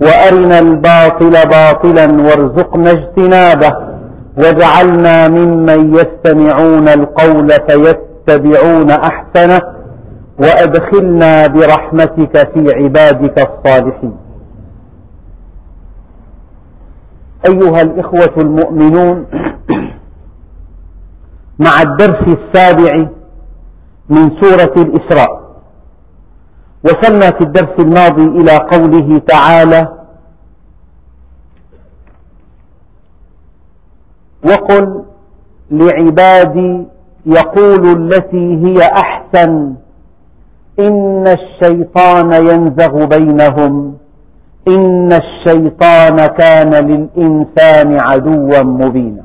[0.00, 3.70] وأرنا الباطل باطلا وارزقنا اجتنابه
[4.38, 9.60] واجعلنا ممن يستمعون القول فيتبعون أحسنه
[10.38, 14.16] وأدخلنا برحمتك في عبادك الصالحين.
[17.48, 19.26] أيها الإخوة المؤمنون
[21.58, 23.08] مع الدرس السابع
[24.08, 25.47] من سورة الإسراء
[26.88, 29.88] وصلنا في الدرس الماضي إلى قوله تعالى
[34.44, 35.04] وقل
[35.70, 36.86] لعبادي
[37.26, 39.74] يقول التي هي أحسن
[40.78, 43.96] إن الشيطان ينزغ بينهم
[44.68, 49.24] إن الشيطان كان للإنسان عدوا مبينا.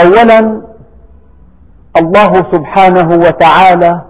[0.00, 0.62] أولا
[2.00, 4.07] الله سبحانه وتعالى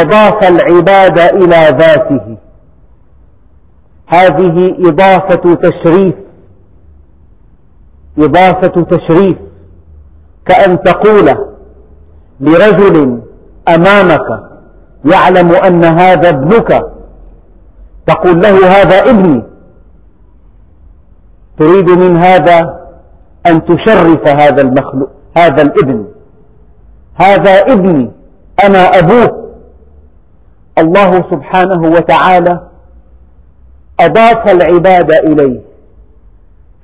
[0.00, 2.36] أضاف العباد إلى ذاته.
[4.08, 6.14] هذه إضافة تشريف.
[8.18, 9.36] إضافة تشريف.
[10.46, 11.34] كأن تقول
[12.40, 13.22] لرجل
[13.68, 14.28] أمامك
[15.12, 16.80] يعلم أن هذا ابنك
[18.06, 19.42] تقول له هذا ابني.
[21.58, 22.86] تريد من هذا
[23.46, 26.06] أن تشرف هذا المخلوق هذا الابن.
[27.14, 28.10] هذا ابني
[28.64, 29.45] أنا أبوه.
[30.78, 32.60] الله سبحانه وتعالى
[34.00, 35.60] أضاف العباد إليه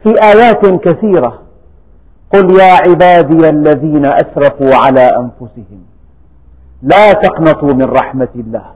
[0.03, 1.43] في آيات كثيرة.
[2.35, 5.83] قل يا عبادي الذين أسرفوا على أنفسهم
[6.83, 8.67] لا تقنطوا من رحمة الله.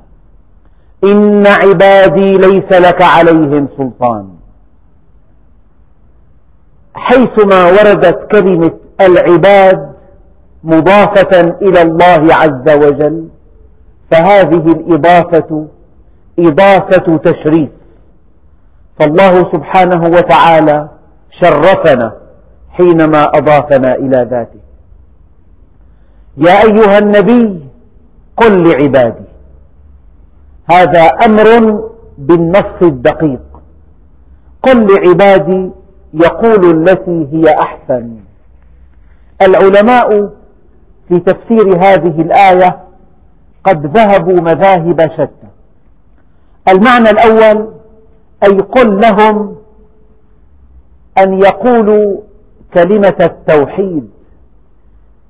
[1.04, 4.28] إن عبادي ليس لك عليهم سلطان.
[6.94, 9.92] حيثما وردت كلمة العباد
[10.64, 13.28] مضافة إلى الله عز وجل
[14.10, 15.66] فهذه الإضافة
[16.38, 17.70] إضافة تشريف.
[19.00, 20.88] فالله سبحانه وتعالى
[21.40, 22.12] شرفنا
[22.70, 24.60] حينما أضافنا إلى ذاته.
[26.36, 27.66] يا أيها النبي
[28.36, 29.24] قل لعبادي.
[30.72, 31.80] هذا أمر
[32.18, 33.40] بالنص الدقيق.
[34.62, 35.70] قل لعبادي
[36.14, 38.16] يقول التي هي أحسن.
[39.42, 40.30] العلماء
[41.08, 42.85] في تفسير هذه الآية
[43.66, 45.48] قد ذهبوا مذاهب شتى.
[46.68, 47.72] المعنى الأول
[48.44, 49.56] أي قل لهم
[51.18, 52.20] أن يقولوا
[52.74, 54.10] كلمة التوحيد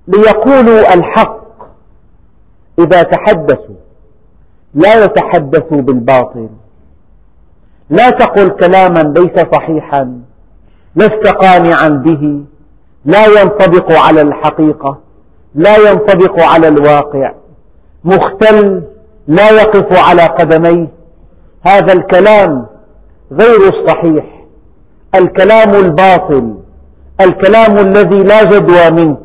[0.08, 1.46] ليقولوا الحق
[2.78, 3.80] إذا تحدثوا.
[4.74, 6.48] لا يتحدثوا بالباطل.
[7.90, 10.20] لا تقل كلاما ليس صحيحا
[10.96, 12.44] لست قانعا به
[13.04, 14.98] لا ينطبق على الحقيقة
[15.54, 17.32] لا ينطبق على الواقع.
[18.04, 18.82] مختل
[19.26, 20.88] لا يقف على قدميه.
[21.66, 22.66] هذا الكلام
[23.32, 24.24] غير الصحيح.
[25.14, 26.54] الكلام الباطل
[27.20, 29.16] الكلام الذي لا جدوى منه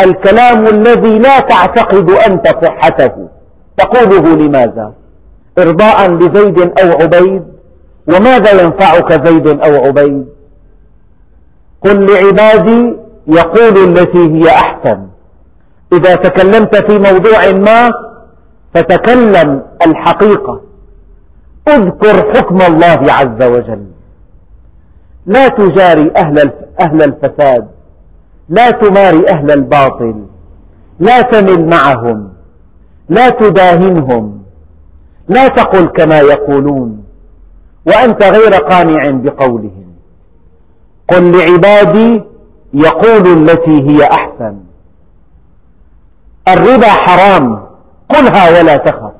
[0.00, 3.28] الكلام الذي لا تعتقد أنت صحته.
[3.76, 4.92] تقوله لماذا؟
[5.58, 7.42] إرضاء لزيد أو عبيد؟
[8.08, 10.26] وماذا ينفعك زيد أو عبيد؟
[11.84, 12.96] قل لعبادي
[13.26, 15.06] يقول التي هي أحسن.
[15.92, 17.90] إذا تكلمت في موضوع ما
[18.74, 20.60] فتكلم الحقيقة.
[21.68, 23.86] اذكر حكم الله عز وجل.
[25.26, 26.12] لا تجاري
[26.80, 27.68] أهل الفساد.
[28.48, 30.24] لا تماري أهل الباطل.
[30.98, 32.28] لا تمل معهم.
[33.08, 34.42] لا تداهنهم.
[35.28, 37.04] لا تقل كما يقولون.
[37.86, 39.86] وأنت غير قانع بقولهم.
[41.12, 42.22] قل لعبادي
[42.74, 44.65] يقول التي هي أحسن.
[46.48, 47.66] الربا حرام.
[48.08, 49.12] قلها ولا تخف.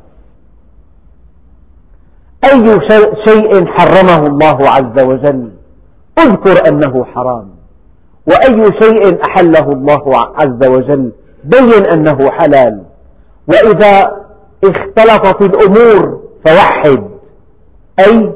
[2.44, 2.80] أي
[3.26, 5.50] شيء حرمه الله عز وجل؟
[6.18, 7.48] اذكر أنه حرام.
[8.26, 11.12] وأي شيء أحله الله عز وجل؟
[11.44, 12.82] بين أنه حلال.
[13.48, 14.12] وإذا
[14.64, 17.04] اختلطت الأمور فوحد.
[18.00, 18.32] أي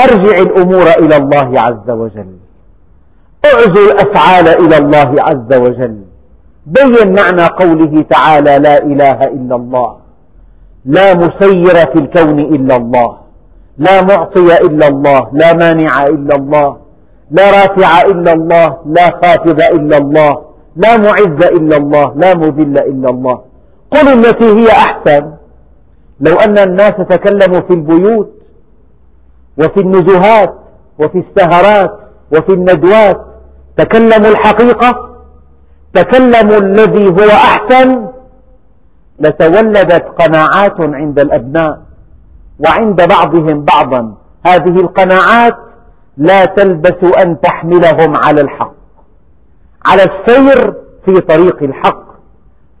[0.00, 2.36] أرجع الأمور إلى الله عز وجل.
[3.44, 6.07] اعزو الأفعال إلى الله عز وجل.
[6.76, 9.96] بين معنى قوله تعالى لا إله إلا الله.
[10.84, 13.18] لا مسير في الكون إلا الله.
[13.78, 15.20] لا معطي إلا الله.
[15.32, 16.76] لا مانع إلا الله.
[17.30, 18.76] لا رافع إلا الله.
[18.86, 20.32] لا خافض إلا الله.
[20.76, 22.06] لا معز إلا الله.
[22.16, 23.40] لا مذل إلا الله.
[23.94, 25.24] قل التي هي أحسن.
[26.20, 28.30] لو أن الناس تكلموا في البيوت
[29.58, 30.54] وفي النزهات
[30.98, 31.98] وفي السهرات
[32.32, 33.20] وفي الندوات
[33.76, 35.07] تكلموا الحقيقة
[36.02, 38.06] تكلموا الذي هو أحسن.
[39.20, 41.80] لتولدت قناعات عند الأبناء
[42.66, 44.14] وعند بعضهم بعضا.
[44.46, 45.56] هذه القناعات
[46.16, 48.74] لا تلبس أن تحملهم على الحق.
[49.86, 50.74] على السير
[51.06, 52.04] في طريق الحق.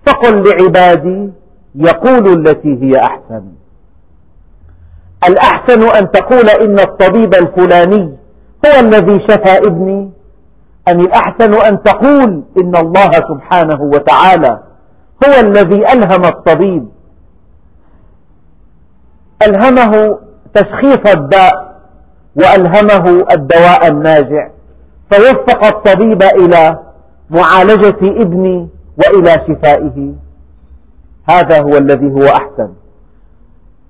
[0.06, 1.30] فقل لعبادي
[1.74, 3.42] يقول التي هي أحسن.
[5.28, 8.16] الأحسن أن تقول إن الطبيب الفلاني
[8.66, 10.17] هو الذي شفى ابني.
[10.90, 14.60] أم الأحسن أن تقول إن الله سبحانه وتعالى
[15.26, 16.88] هو الذي ألهم الطبيب.
[19.42, 20.18] ألهمه
[20.54, 21.52] تشخيص الداء
[22.36, 24.48] وألهمه الدواء الناجع.
[25.10, 26.78] فوفق الطبيب إلى
[27.30, 28.68] معالجة ابني
[28.98, 30.14] وإلى شفائه.
[31.30, 32.68] هذا هو الذي هو أحسن.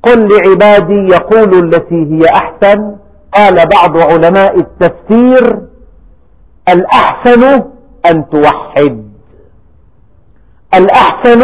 [0.03, 2.97] قل لعبادي يقول التي هي أحسن.
[3.35, 5.61] قال بعض علماء التفسير
[6.73, 7.43] الأحسن
[8.11, 9.09] أن توحد.
[10.75, 11.43] الأحسن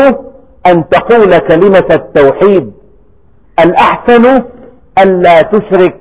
[0.67, 2.73] أن تقول كلمة التوحيد.
[3.61, 4.45] الأحسن
[4.99, 6.01] ألا تشرك.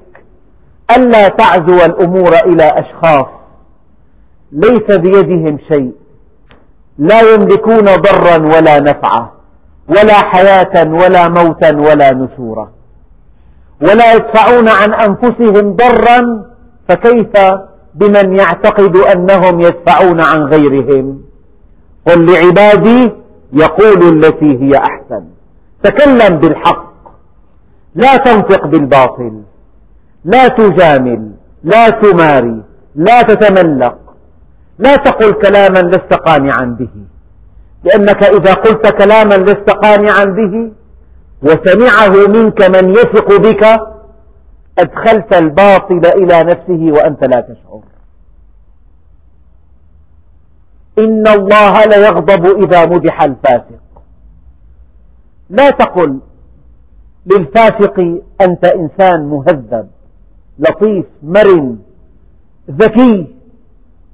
[0.97, 3.25] ألا تعزو الأمور إلى أشخاص.
[4.51, 5.93] ليس بيدهم شيء.
[6.97, 9.31] لا يملكون ضرا ولا نفعا.
[9.89, 12.71] ولا حياة ولا موتا ولا نشورا.
[13.81, 16.45] ولا يدفعون عن أنفسهم ضرا
[16.89, 17.33] فكيف
[17.95, 21.21] بمن يعتقد أنهم يدفعون عن غيرهم.
[22.07, 23.11] قل لعبادي
[23.53, 25.23] يقول التي هي أحسن.
[25.83, 26.93] تكلم بالحق.
[27.95, 29.41] لا تنطق بالباطل.
[30.25, 31.31] لا تجامل.
[31.63, 32.61] لا تماري.
[32.95, 33.97] لا تتملق.
[34.79, 36.89] لا تقل كلاما لست قانعا به.
[37.83, 40.71] لأنك إذا قلت كلاما لست قانعا به
[41.43, 43.92] وسمعه منك من يثق بك
[44.79, 47.81] أدخلت الباطل إلى نفسه وأنت لا تشعر.
[50.99, 53.83] إن الله ليغضب إذا مدح الفاسق.
[55.49, 56.19] لا تقل
[57.25, 57.99] للفاسق
[58.41, 59.87] أنت إنسان مهذب
[60.59, 61.77] لطيف مرن
[62.71, 63.35] ذكي.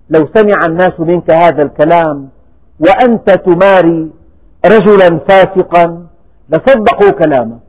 [0.09, 2.29] لو سمع الناس منك هذا الكلام
[2.79, 4.11] وأنت تماري
[4.65, 6.07] رجلا فاسقا
[6.50, 7.59] لصدقوا كلامك.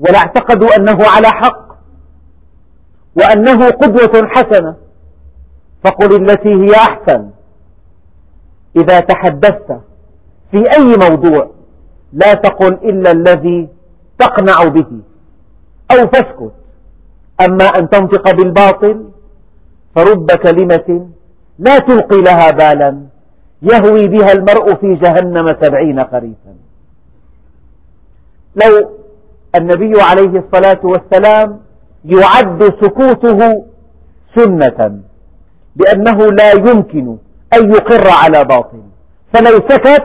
[0.00, 1.63] ولاعتقدوا أنه على حق.
[3.16, 4.76] وأنه قدوة حسنة.
[5.84, 7.30] فقل التي هي أحسن.
[8.76, 9.80] إذا تحدثت
[10.50, 11.50] في أي موضوع
[12.12, 13.68] لا تقل إلا الذي
[14.18, 14.86] تقنع به
[15.92, 16.52] أو فاسكت
[17.40, 19.04] أما أن تنطق بالباطل
[19.96, 21.08] فرب كلمة
[21.58, 23.00] لا تلقي لها بالا
[23.62, 26.54] يهوي بها المرء في جهنم سبعين خريفا.
[28.64, 28.90] لو
[29.58, 31.60] النبي عليه الصلاة والسلام
[32.04, 33.64] يعد سكوته
[34.36, 35.00] سنة
[35.76, 37.16] لأنه لا يمكن
[37.54, 38.82] أن يقر على باطل.
[39.34, 40.04] فلو سكت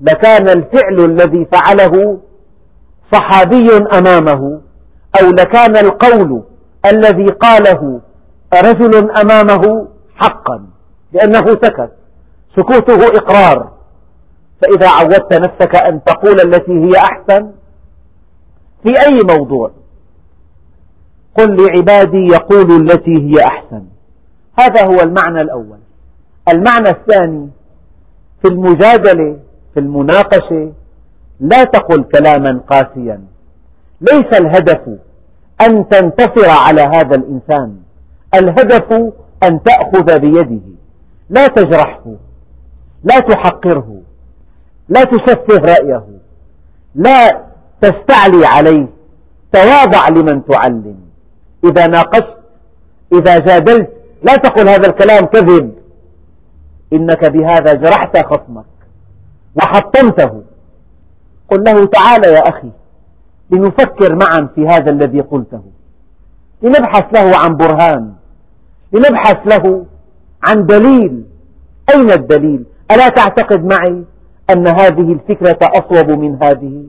[0.00, 2.18] لكان الفعل الذي فعله
[3.12, 4.60] صحابي أمامه
[5.22, 6.42] أو لكان القول
[6.86, 8.00] الذي قاله
[8.54, 10.66] رجل أمامه حقا
[11.12, 11.90] لأنه سكت.
[12.56, 13.70] سكوته إقرار.
[14.62, 17.50] فإذا عودت نفسك أن تقول التي هي أحسن
[18.82, 19.70] في أي موضوع؟
[21.38, 23.84] قل لعبادي يقولوا التي هي أحسن.
[24.60, 25.78] هذا هو المعنى الأول.
[26.48, 27.48] المعنى الثاني
[28.42, 29.36] في المجادلة
[29.74, 30.72] في المناقشة
[31.40, 33.20] لا تقل كلاما قاسيا.
[34.00, 34.80] ليس الهدف
[35.60, 37.76] أن تنتصر على هذا الإنسان.
[38.34, 38.92] الهدف
[39.42, 40.60] أن تأخذ بيده.
[41.30, 42.04] لا تجرحه.
[43.04, 44.00] لا تحقره.
[44.88, 46.04] لا تسفه رأيه.
[46.94, 47.44] لا
[47.80, 48.86] تستعلي عليه.
[49.52, 51.07] تواضع لمن تعلم.
[51.64, 52.36] إذا ناقشت
[53.12, 53.90] إذا جادلت
[54.22, 55.74] لا تقل هذا الكلام كذب.
[56.92, 58.64] إنك بهذا جرحت خصمك
[59.56, 60.42] وحطمته.
[61.50, 62.70] قل له تعال يا أخي
[63.50, 65.62] لنفكر معا في هذا الذي قلته.
[66.62, 68.12] لنبحث له عن برهان.
[68.92, 69.86] لنبحث له
[70.48, 71.24] عن دليل.
[71.94, 74.04] أين الدليل؟ ألا تعتقد معي
[74.50, 76.84] أن هذه الفكرة أصوب من هذه؟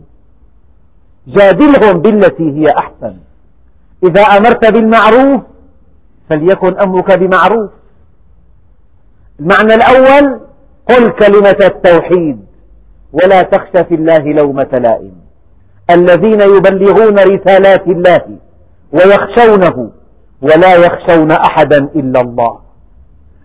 [1.27, 3.15] جادلهم بالتي هي أحسن.
[4.03, 5.41] إذا أمرت بالمعروف
[6.29, 7.69] فليكن أمرك بمعروف.
[9.39, 10.39] المعنى الأول
[10.89, 12.45] قل كلمة التوحيد
[13.13, 15.13] ولا تخش في الله لومة لائم.
[15.91, 18.25] الذين يبلغون رسالات الله
[18.93, 19.91] ويخشونه
[20.41, 22.59] ولا يخشون أحدا إلا الله.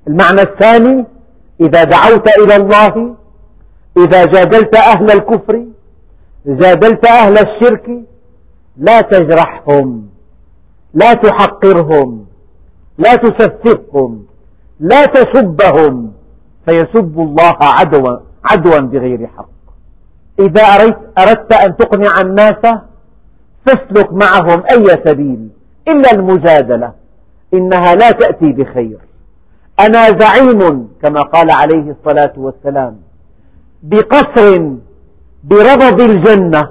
[0.09, 1.07] المعنى الثاني
[1.61, 3.15] إذا دعوت إلى الله
[3.97, 5.65] إذا جادلت أهل الكفر
[6.47, 7.91] جادلت أهل الشرك
[8.77, 10.14] لا تجرحهم.
[10.95, 12.27] لا تحقرهم
[12.99, 14.25] لا تسفههم
[14.81, 16.13] لا تسبهم
[16.67, 18.19] فيسب الله عدوا,
[18.51, 19.49] عدوا بغير حق.
[20.41, 20.63] إذا
[21.19, 22.81] أردت أن تقنع الناس
[23.67, 25.49] فاسلك معهم أي سبيل
[25.89, 26.93] إلا المجادلة.
[27.55, 28.99] إنها لا تأتي بخير.
[29.81, 32.97] أنا زعيم كما قال عليه الصلاة والسلام
[33.83, 34.73] بقصر
[35.45, 36.63] بربض الجنة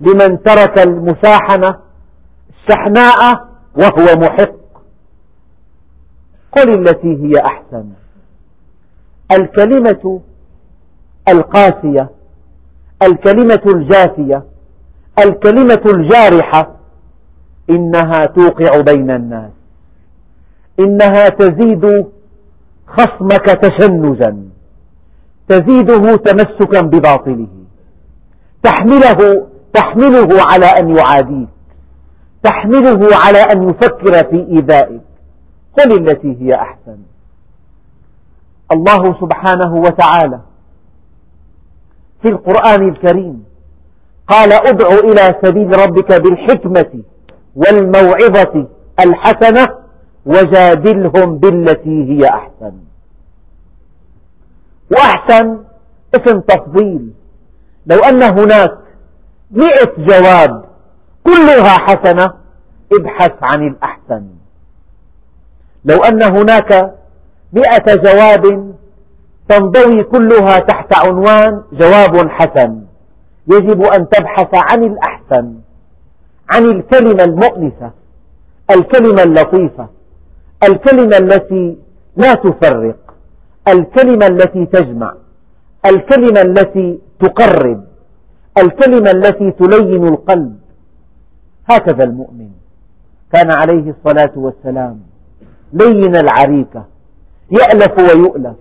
[0.00, 1.68] لمن ترك المساحنة
[2.50, 3.47] الشحناء
[3.78, 4.58] وهو محق.
[6.52, 7.84] قل التي هي أحسن.
[9.32, 10.20] الكلمة
[11.28, 12.10] القاسية
[13.02, 14.42] الكلمة الجافية
[15.24, 16.74] الكلمة الجارحة
[17.70, 19.50] إنها توقع بين الناس.
[20.80, 22.06] إنها تزيد
[22.86, 24.48] خصمك تشنجا.
[25.48, 27.48] تزيده تمسكا بباطله.
[28.62, 31.57] تحمله تحمله على أن يعاديك.
[32.42, 35.00] تحمله على أن يفكر في إيذائك.
[35.78, 36.98] قل التي هي أحسن.
[38.72, 40.40] الله سبحانه وتعالى
[42.22, 43.44] في القرآن الكريم
[44.28, 47.02] قال ادع إلى سبيل ربك بالحكمة
[47.56, 48.68] والموعظة
[49.00, 49.66] الحسنة
[50.26, 52.72] وجادلهم بالتي هي أحسن.
[54.90, 55.58] وأحسن
[56.14, 57.12] اسم تفضيل.
[57.86, 58.78] لو أن هناك
[59.50, 60.67] مئة جواب
[61.28, 62.26] كلها حسنة
[62.92, 64.24] ابحث عن الأحسن.
[65.84, 66.94] لو أن هناك
[67.52, 68.74] مئة جواب
[69.48, 72.82] تنضوي كلها تحت عنوان جواب حسن
[73.52, 75.46] يجب أن تبحث عن الأحسن
[76.54, 77.90] عن الكلمة المؤنسة
[78.70, 79.88] الكلمة اللطيفة
[80.62, 81.76] الكلمة التي
[82.16, 82.96] لا تفرق
[83.68, 85.12] الكلمة التي تجمع
[85.86, 87.84] الكلمة التي تقرب
[88.58, 90.58] الكلمة التي تلين القلب.
[91.70, 92.50] هكذا المؤمن
[93.32, 95.00] كان عليه الصلاة والسلام.
[95.72, 96.84] لين العريكة.
[97.50, 98.56] يألف ويؤلف.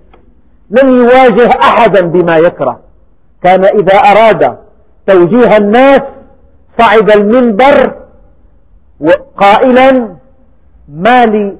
[0.69, 2.79] لم يواجه أحدا بما يكره.
[3.43, 4.57] كان إذا أراد
[5.07, 6.01] توجيه الناس
[6.79, 7.95] صعد المنبر
[9.37, 10.15] قائلا
[10.89, 11.57] ما لي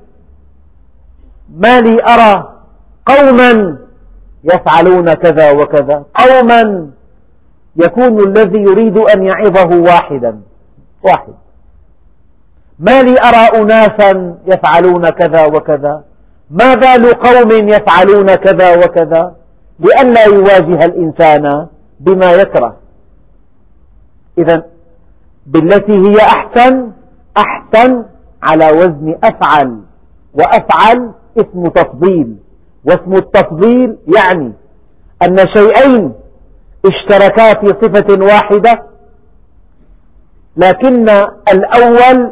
[1.50, 2.54] ما لي أرى
[3.06, 3.78] قوما
[4.44, 6.04] يفعلون كذا وكذا.
[6.20, 6.90] قوما
[7.76, 10.40] يكون الذي يريد أن يعظه واحدا.
[11.08, 11.34] واحد.
[12.80, 16.04] ما لي أرى أناسا يفعلون كذا وكذا؟
[16.52, 19.36] ما بال قوم يفعلون كذا وكذا؟
[19.80, 21.68] لئلا يواجه الإنسان
[22.00, 22.76] بما يكره.
[24.38, 24.64] إذا
[25.46, 26.92] بالتي هي أحسن
[27.38, 28.04] أحسن
[28.44, 29.82] على وزن أفعل
[30.34, 32.38] وأفعل اسم تفضيل.
[32.86, 34.54] واسم التفضيل يعني
[35.24, 36.14] أن شيئين
[36.86, 38.84] اشتركا في صفة واحدة
[40.58, 41.10] لكن
[41.54, 42.32] الأول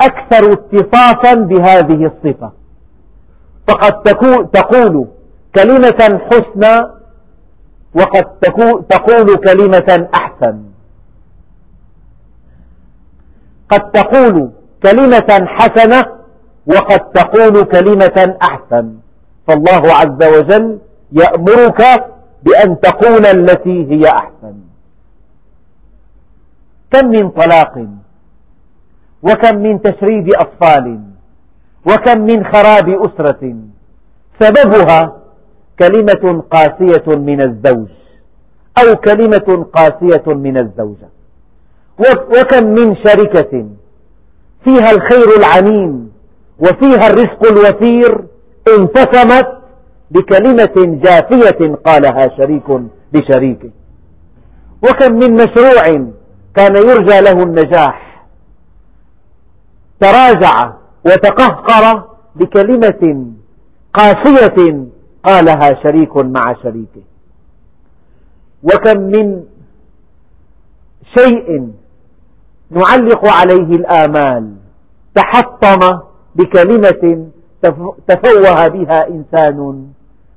[0.00, 2.52] أكثر اتصافا بهذه الصفة.
[3.68, 4.02] فقد
[4.52, 5.06] تقول
[5.54, 6.76] كلمة حسنى
[7.94, 8.24] وقد
[8.88, 10.62] تقول كلمة أحسن.
[13.68, 14.50] قد تقول
[14.82, 16.02] كلمة حسنة
[16.66, 18.94] وقد تقول كلمة أحسن.
[19.46, 20.78] فالله عز وجل
[21.12, 21.82] يأمرك
[22.42, 24.54] بأن تقول التي هي أحسن.
[26.92, 27.86] كم من طلاق
[29.22, 31.00] وكم من تشريد أطفال
[31.88, 33.54] وكم من خراب أسرة.
[34.40, 35.16] سببها
[35.78, 37.88] كلمة قاسية من الزوج
[38.78, 41.08] أو كلمة قاسية من الزوجة.
[42.38, 43.66] وكم من شركة
[44.64, 46.12] فيها الخير العميم
[46.58, 48.24] وفيها الرزق الوفير
[48.78, 49.48] انتسمت
[50.10, 52.68] بكلمة جافية قالها شريك
[53.12, 53.70] لشريكه
[54.84, 56.12] وكم من مشروع
[56.56, 58.26] كان يرجى له النجاح.
[60.00, 60.72] تراجع
[61.06, 63.32] وتقهقر بكلمة
[63.94, 64.86] قاسية
[65.24, 67.02] قالها شريك مع شريكه.
[68.62, 69.44] وكم من
[71.18, 71.72] شيء
[72.70, 74.56] نعلق عليه الآمال
[75.14, 76.00] تحطم
[76.34, 77.26] بكلمة
[78.08, 79.88] تفوه بها إنسان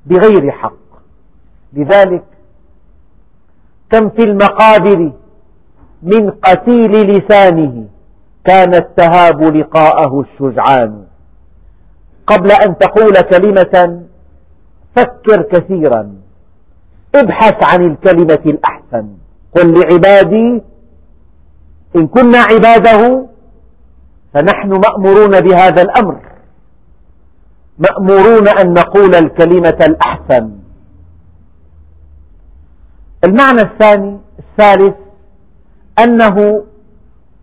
[0.06, 0.86] بغير حق.
[1.74, 2.24] لذلك
[3.92, 5.14] كم في المقابر
[6.06, 7.86] من قتيل لسانه
[8.46, 11.06] كان التهاب لقاءه الشجعان.
[12.28, 14.04] قبل أن تقول كلمة
[14.96, 16.14] فكر كثيرا.
[17.16, 19.08] ابحث عن الكلمة الأحسن.
[19.56, 20.62] قل لعبادي
[21.96, 23.26] إن كنا عباده
[24.34, 26.22] فنحن مأمورون بهذا الأمر.
[27.80, 30.52] مأمورون أن نقول الكلمة الأحسن.
[33.28, 35.05] المعنى الثاني الثالث
[36.00, 36.64] أنه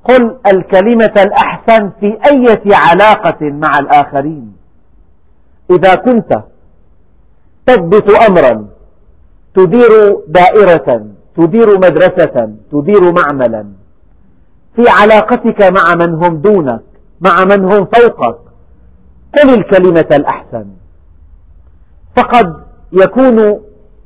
[0.04, 4.56] قل الكلمة الأحسن في أي علاقة مع الآخرين.
[5.70, 6.32] إذا كنت
[7.66, 8.66] تضبط أمرا
[9.54, 9.90] تدير
[10.28, 11.06] دائرة
[11.36, 13.66] تدير مدرسة تدير معملا
[14.76, 16.82] في علاقتك مع من هم دونك
[17.20, 18.38] مع من هم فوقك
[19.38, 20.66] قل الكلمة الأحسن.
[22.16, 22.56] فقد
[22.92, 23.36] يكون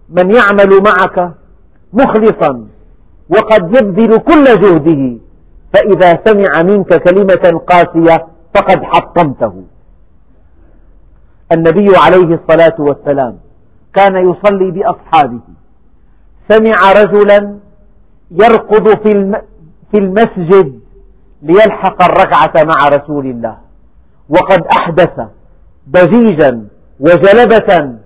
[0.08, 1.30] من يعمل معك
[1.92, 2.66] مخلصا
[3.28, 5.18] وقد يبذل كل جهده.
[5.74, 9.62] فإذا سمع منك كلمة قاسية فقد حطمته.
[11.52, 13.38] النبي عليه الصلاة والسلام
[13.94, 15.40] كان يصلي بأصحابه.
[16.48, 17.58] سمع رجلا
[18.30, 18.86] يركض
[19.90, 20.80] في المسجد
[21.42, 23.56] ليلحق الركعة مع رسول الله.
[24.28, 25.20] وقد أحدث
[25.90, 26.68] ضجيجا
[27.00, 27.98] وجلبة.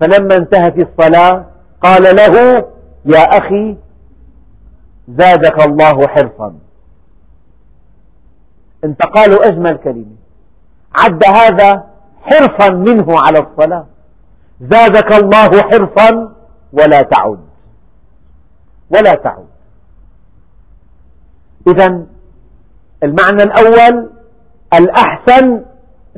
[0.00, 1.44] فلما انتهت الصلاة
[1.80, 2.64] قال له
[3.04, 3.76] يا أخي
[5.08, 6.54] زادك الله حرصا.
[8.84, 10.16] انتقال أجمل كلمة.
[10.98, 11.86] عد هذا
[12.22, 13.86] حرصا منه على الصلاة.
[14.60, 16.32] زادك الله حرصا
[16.72, 17.38] ولا تعد.
[18.90, 19.46] ولا تعد.
[21.68, 22.06] إذا
[23.02, 24.10] المعنى الأول
[24.74, 25.64] الأحسن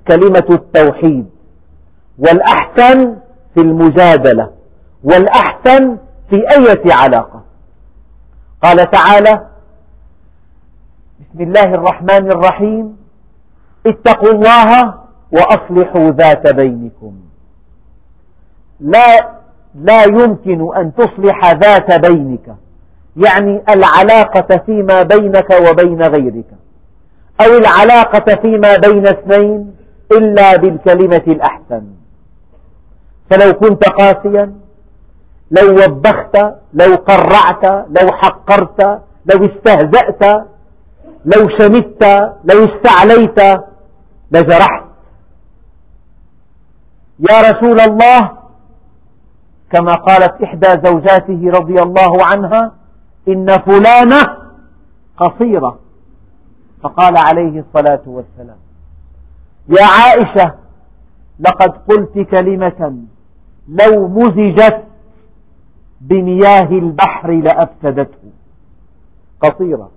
[0.09, 1.31] كلمة التوحيد.
[2.19, 3.17] والأحسن
[3.55, 4.53] في المجادلة.
[5.05, 5.97] والأحسن
[6.31, 7.48] في أية علاقة.
[8.63, 9.47] قال تعالى
[11.21, 12.97] بسم الله الرحمن الرحيم.
[13.87, 14.95] اتقوا الله
[15.33, 17.15] وأصلحوا ذات بينكم.
[18.81, 19.39] لا
[19.75, 22.57] لا يمكن أن تصلح ذات بينك.
[23.17, 26.51] يعني العلاقة فيما بينك وبين غيرك.
[27.41, 29.75] أو العلاقة فيما بين اثنين
[30.13, 31.85] إلا بالكلمة الأحسن.
[33.31, 34.53] فلو كنت قاسيا
[35.51, 36.37] لو وبخت
[36.75, 38.83] لو قرعت لو حقرت
[39.27, 40.47] لو استهزأت
[41.25, 42.03] لو شمت
[42.45, 43.41] لو استعليت
[44.33, 44.85] لجرحت.
[47.31, 48.39] يا رسول الله
[49.73, 52.73] كما قالت إحدى زوجاته رضي الله عنها
[53.29, 54.23] إن فلانة
[55.17, 55.79] قصيرة
[56.83, 58.57] فقال عليه الصلاة والسلام
[59.69, 60.55] يا عائشة
[61.41, 62.95] لقد قلت كلمة
[63.69, 64.85] لو مزجت
[66.01, 68.31] بمياه البحر لأفسدته.
[69.41, 69.91] قصيرة.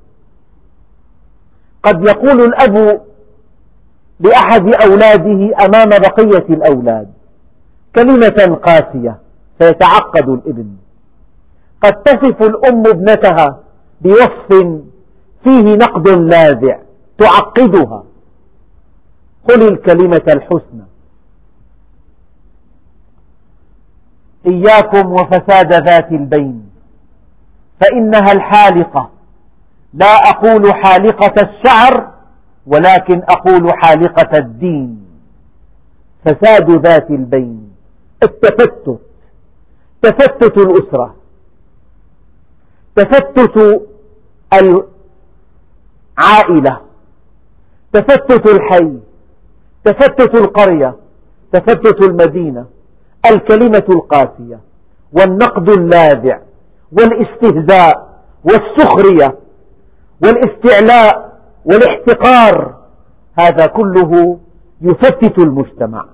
[1.84, 3.02] قد يقول الأب
[4.20, 7.14] لأحد أولاده أمام بقية الأولاد
[7.96, 9.20] كلمة قاسية
[9.60, 10.76] فيتعقد الإبن.
[11.84, 13.60] قد تصف الأم ابنتها
[14.02, 14.80] بوصف
[15.44, 16.80] فيه نقد لاذع
[17.18, 18.04] تعقدها.
[19.50, 20.81] قل الكلمة الحسنى.
[24.48, 26.72] إياكم وفساد ذات البين.
[27.82, 29.10] فإنها الحالقة.
[29.94, 32.12] لا أقول حالقة الشعر
[32.68, 35.06] ولكن أقول حالقة الدين.
[36.26, 37.72] فساد ذات البين.
[38.24, 39.00] التفتت.
[40.02, 41.16] تفتت الأسرة.
[42.96, 43.82] تفتت
[44.54, 46.82] العائلة.
[47.94, 49.00] تفتت الحي.
[49.86, 50.96] تفتت القرية.
[51.54, 52.66] تفتت المدينة.
[53.26, 54.60] الكلمة القاسية
[55.14, 56.40] والنقد اللاذع
[56.92, 58.10] والاستهزاء
[58.44, 59.36] والسخرية
[60.24, 61.32] والاستعلاء
[61.66, 62.76] والاحتقار
[63.40, 64.40] هذا كله
[64.82, 66.06] يفتت المجتمع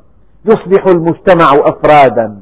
[0.45, 2.39] يصبح المجتمع أفرادا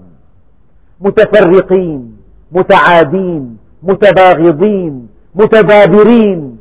[1.01, 2.17] متفرقين
[2.51, 6.57] متعادين متباغضين متدابرين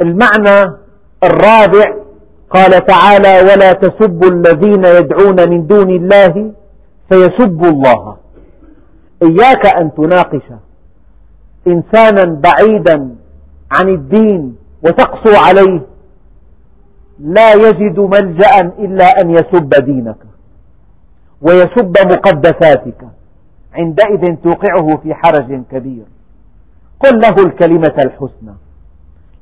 [0.00, 0.72] المعنى
[1.24, 1.84] الرابع
[2.50, 6.52] قال تعالى ولا تسبوا الذين يدعون من دون الله
[7.08, 8.16] فيسبوا الله.
[9.22, 10.46] إياك أن تناقش
[11.66, 13.14] إنسانا بعيدا
[13.72, 15.80] عن الدين وتقسو عليه.
[17.20, 20.22] لا يجد ملجأ إلا أن يسب دينك
[21.42, 23.00] ويسب مقدساتك.
[23.74, 26.04] عندئذ توقعه في حرج كبير.
[27.00, 28.54] قل له الكلمة الحسنى.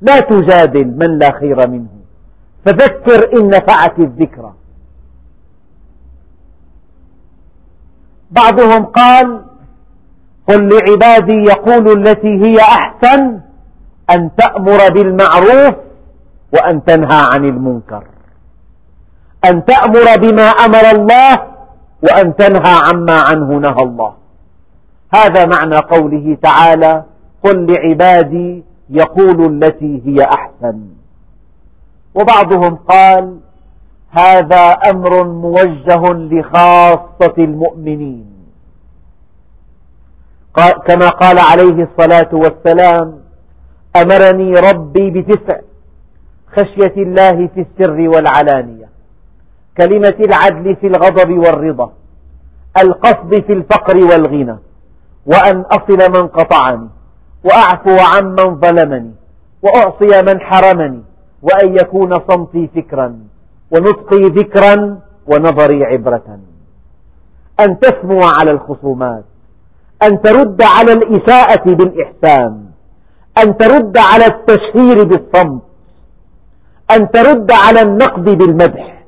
[0.01, 1.96] لا تجادل من لا خير منه.
[2.67, 4.53] فذكر إن نفعت الذكرى.
[8.31, 9.41] بعضهم قال
[10.47, 13.39] قل لعبادي يقولوا التي هي أحسن
[14.11, 15.75] أن تأمر بالمعروف
[16.53, 18.03] وأن تنهى عن المنكر.
[19.51, 21.35] أن تأمر بما أمر الله
[22.03, 24.13] وأن تنهى عما عنه نهى الله.
[25.15, 27.03] هذا معنى قوله تعالى
[27.43, 30.96] قل لعبادي يقول التي هي أحسن.
[32.21, 33.39] وبعضهم قال
[34.09, 38.37] هذا أمر موجه لخاصة المؤمنين.
[40.87, 43.19] كما قال عليه الصلاة والسلام
[43.95, 45.59] أمرني ربي بتسع
[46.55, 48.89] خشية الله في السر والعلانية
[49.81, 51.91] كلمة العدل في الغضب والرضا
[52.81, 54.57] القصد في الفقر والغنى
[55.25, 56.89] وأن أصل من قطعني
[57.43, 59.11] وأعفو عمن ظلمني
[59.61, 61.03] وأعصي من حرمني
[61.41, 63.19] وأن يكون صمتي فكرا
[63.71, 66.39] ونطقي ذكرا ونظري عبرة.
[67.59, 69.23] أن تسمو على الخصومات
[70.03, 72.65] أن ترد على الإساءة بالإحسان
[73.43, 75.61] أن ترد على التشهير بالصمت
[76.91, 79.03] أن ترد على النقد بالمدح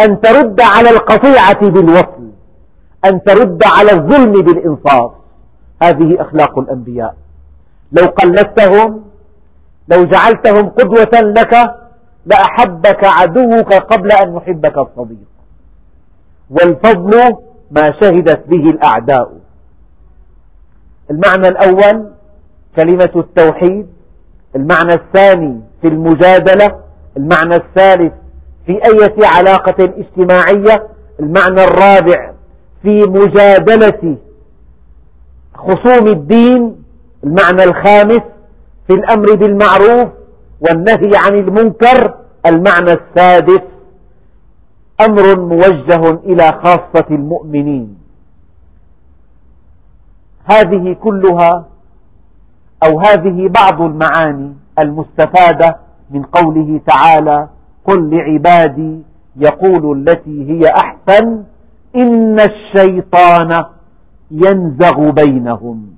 [0.00, 2.30] أن ترد على القطيعة بالوصل
[3.04, 5.10] أن ترد على الظلم بالإنصاف.
[5.82, 7.16] هذه أخلاق الأنبياء.
[7.92, 9.04] لو قلدتهم
[9.88, 11.54] لو جعلتهم قدوة لك
[12.26, 15.26] لأحبك عدوك قبل أن يحبك الصديق.
[16.50, 17.20] والفضل
[17.70, 19.32] ما شهدت به الأعداء.
[21.10, 22.10] المعنى الأول
[22.76, 23.86] كلمة التوحيد
[24.56, 26.80] المعنى الثاني في المجادلة
[27.16, 28.12] المعنى الثالث
[28.66, 30.86] في أية علاقة اجتماعية
[31.20, 32.32] المعنى الرابع
[32.82, 34.16] في مجادلة
[35.54, 36.76] خصوم الدين
[37.24, 38.22] المعنى الخامس
[38.86, 40.08] في الأمر بالمعروف
[40.60, 42.14] والنهي عن المنكر
[42.46, 43.60] المعنى السادس
[45.08, 47.98] أمر موجه إلى خاصة المؤمنين.
[50.52, 51.64] هذه كلها
[52.84, 55.76] أو هذه بعض المعاني المستفادة
[56.10, 57.48] من قوله تعالى
[57.84, 59.02] قل لعبادي
[59.36, 61.44] يقول التي هي أحسن
[61.96, 63.64] إن الشيطان
[64.30, 65.95] ينزغ بينهم.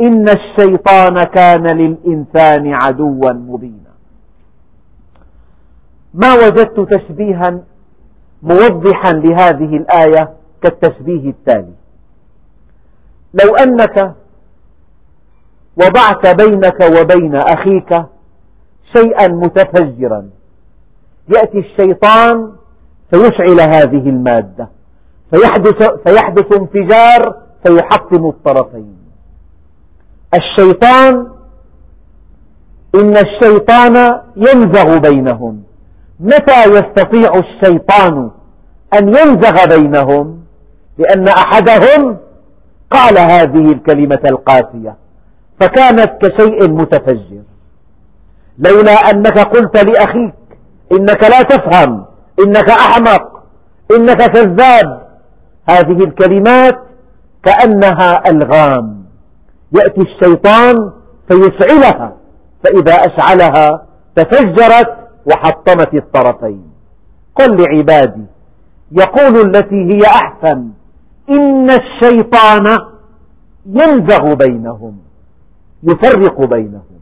[0.00, 3.94] إن الشيطان كان للإنسان عدوا مبينا.
[6.14, 7.60] ما وجدت تشبيها
[8.42, 11.72] موضحا لهذه الآية كالتشبيه التالي.
[13.34, 14.14] لو أنك
[15.76, 18.06] وضعت بينك وبين أخيك
[18.96, 20.30] شيئا متفجرا
[21.28, 22.52] يأتي الشيطان
[23.10, 24.68] فيشعل هذه المادة
[25.30, 29.03] فيحدث, فيحدث انفجار فيحطم الطرفين.
[30.34, 31.26] الشيطان
[32.94, 35.62] إن الشيطان ينزغ بينهم.
[36.20, 38.30] متى يستطيع الشيطان
[38.98, 40.44] أن ينزغ بينهم؟
[40.98, 42.16] لأن أحدهم
[42.90, 44.96] قال هذه الكلمة القاسية
[45.60, 47.42] فكانت كشيء متفجر.
[48.58, 50.34] لولا أنك قلت لأخيك
[50.92, 52.04] إنك لا تفهم
[52.46, 53.42] إنك أحمق
[53.96, 55.04] إنك كذاب.
[55.68, 56.78] هذه الكلمات
[57.44, 59.03] كأنها ألغام.
[59.76, 60.92] يأتي الشيطان
[61.28, 62.16] فيشعلها
[62.64, 66.64] فإذا أشعلها تفجرت وحطمت الطرفين.
[67.34, 68.26] قل لعبادي
[68.92, 70.68] يقول التي هي أحسن
[71.30, 72.78] إن الشيطان
[73.66, 74.98] ينزغ بينهم
[75.82, 76.94] يفرق بينهم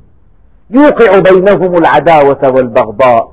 [0.70, 3.32] يوقع بينهم العداوة والبغضاء.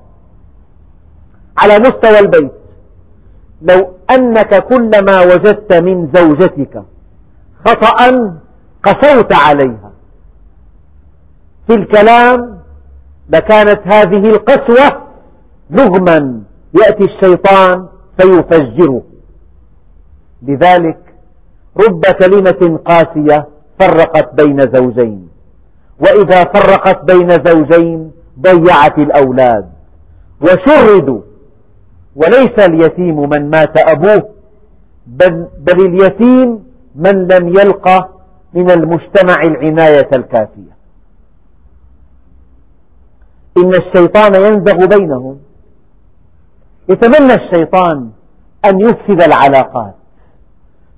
[1.58, 2.52] على مستوى البيت
[3.62, 6.84] لو أنك كلما وجدت من زوجتك
[7.65, 8.30] خطأ
[8.84, 9.92] قسوت عليها.
[11.68, 12.60] في الكلام
[13.30, 15.02] لكانت هذه القسوة
[15.70, 16.42] لغما
[16.82, 17.88] يأتي الشيطان
[18.20, 19.02] فيفجره
[20.44, 20.98] لذلك
[21.88, 23.48] رب كلمة قاسية
[23.80, 25.30] فرقت بين زوجين.
[26.00, 28.12] وإذا فرقت بين زوجين
[28.42, 29.70] ضيعت الأولاد.
[30.42, 31.22] وشردوا
[32.15, 34.30] وليس اليتيم من مات أبوه
[35.08, 36.63] بل, بل اليتيم
[36.96, 38.10] من لم يلقى
[38.54, 40.80] من المجتمع العناية الكافية.
[43.58, 45.40] إن الشيطان ينزغ بينهم.
[46.90, 48.10] يتمنى الشيطان
[48.66, 49.96] أن يفسد العلاقات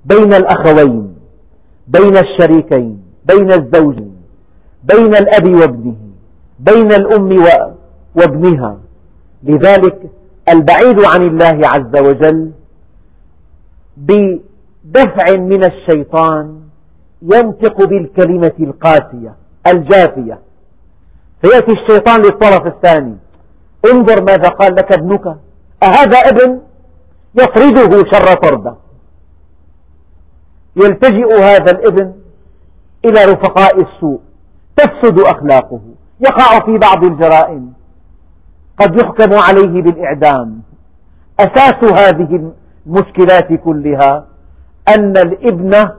[0.05, 1.15] بين الأخوين
[1.87, 4.15] بين الشريكين بين الزوجين
[4.83, 5.95] بين الأب وابنه
[6.59, 7.45] بين الأم
[8.15, 8.77] وابنها.
[9.43, 10.11] لذلك
[10.49, 12.51] البعيد عن الله عز وجل
[13.97, 16.60] بدفع من الشيطان
[17.21, 19.35] ينطق بالكلمة القاسية
[19.67, 20.39] الجافية.
[21.43, 23.17] فيأتي الشيطان للطرف الثاني.
[23.93, 25.27] انظر ماذا قال لك ابنك.
[25.83, 26.61] أهذا ابن
[27.35, 28.75] يطرده شر طردة.
[30.75, 32.13] يلتجئ هذا الابن
[33.05, 34.19] إلى رفقاء السوء.
[34.77, 35.81] تفسد أخلاقه.
[36.19, 37.73] يقع في بعض الجرائم.
[38.79, 40.61] قد يحكم عليه بالإعدام.
[41.39, 42.51] أساس هذه
[42.85, 44.25] المشكلات كلها
[44.97, 45.89] أن الابن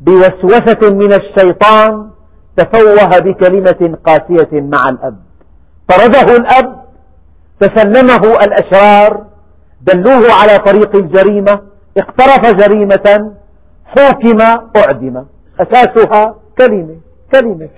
[0.00, 2.10] بوسوسة من الشيطان
[2.56, 5.16] تفوه بكلمة قاسية مع الأب.
[5.88, 6.84] طرده الأب
[7.60, 9.26] تسلمه الأشرار
[9.82, 11.60] دلوه على طريق الجريمة
[11.98, 13.32] اقترف جريمة
[13.84, 14.40] حوكم
[14.76, 15.24] أعدم.
[15.60, 16.96] أساسها كلمة
[17.34, 17.68] كلمة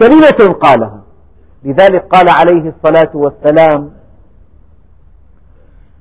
[0.00, 1.00] كلمة قالها.
[1.64, 3.90] لذلك قال عليه الصلاة والسلام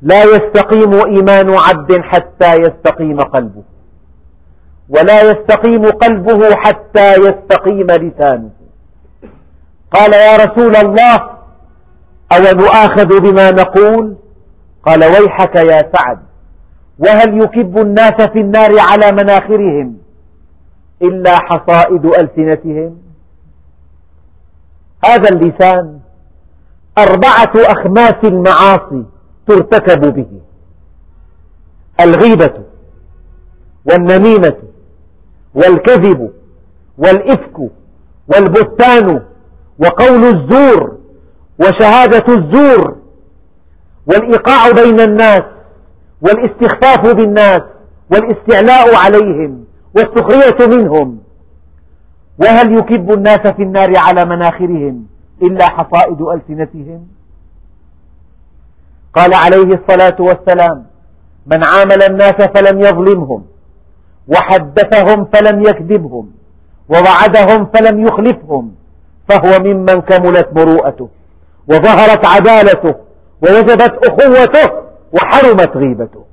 [0.01, 3.63] لا يستقيم إيمان عبد حتى يستقيم قلبه.
[4.95, 8.49] ولا يستقيم قلبه حتى يستقيم لسانه.
[9.91, 11.17] قال يا رسول الله
[12.33, 14.15] أو نؤاخذ بما نقول؟
[14.85, 16.19] قال ويحك يا سعد
[16.99, 19.97] وهل يكب الناس في النار على مناخرهم
[21.01, 22.97] إلا حصائد ألسنتهم؟
[25.05, 25.99] هذا اللسان
[26.97, 29.05] أربعة أخماس المعاصي
[29.47, 30.41] ترتكب به
[32.01, 32.53] الغيبة
[33.85, 34.57] والنميمة
[35.55, 36.31] والكذب
[36.97, 37.57] والإفك
[38.27, 39.21] والبهتان
[39.79, 40.97] وقول الزور
[41.59, 42.97] وشهادة الزور
[44.07, 45.41] والإيقاع بين الناس
[46.21, 47.61] والاستخفاف بالناس
[48.11, 51.19] والاستعلاء عليهم والسخرية منهم
[52.39, 55.05] وهل يكب الناس في النار على مناخرهم
[55.41, 57.07] إلا حصائد ألسنتهم؟
[59.13, 60.85] قال عليه الصلاة والسلام
[61.45, 63.45] من عامل الناس فلم يظلمهم
[64.27, 66.31] وحدثهم فلم يكذبهم
[66.89, 68.71] ووعدهم فلم يخلفهم
[69.29, 71.09] فهو ممن كملت مروءته
[71.67, 72.95] وظهرت عدالته
[73.43, 74.73] ووجبت أخوته
[75.13, 76.23] وحرمت غيبته.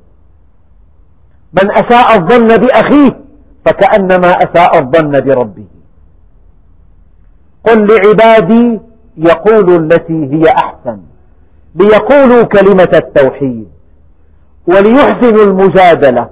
[1.52, 3.20] من أساء الظن بأخيه
[3.64, 5.66] فكأنما أساء الظن بربه.
[7.64, 8.80] قل لعبادي
[9.16, 10.98] يقولوا التي هي أحسن
[11.74, 13.68] ليقولوا كلمة التوحيد
[14.66, 16.30] وليحسنوا المجادلة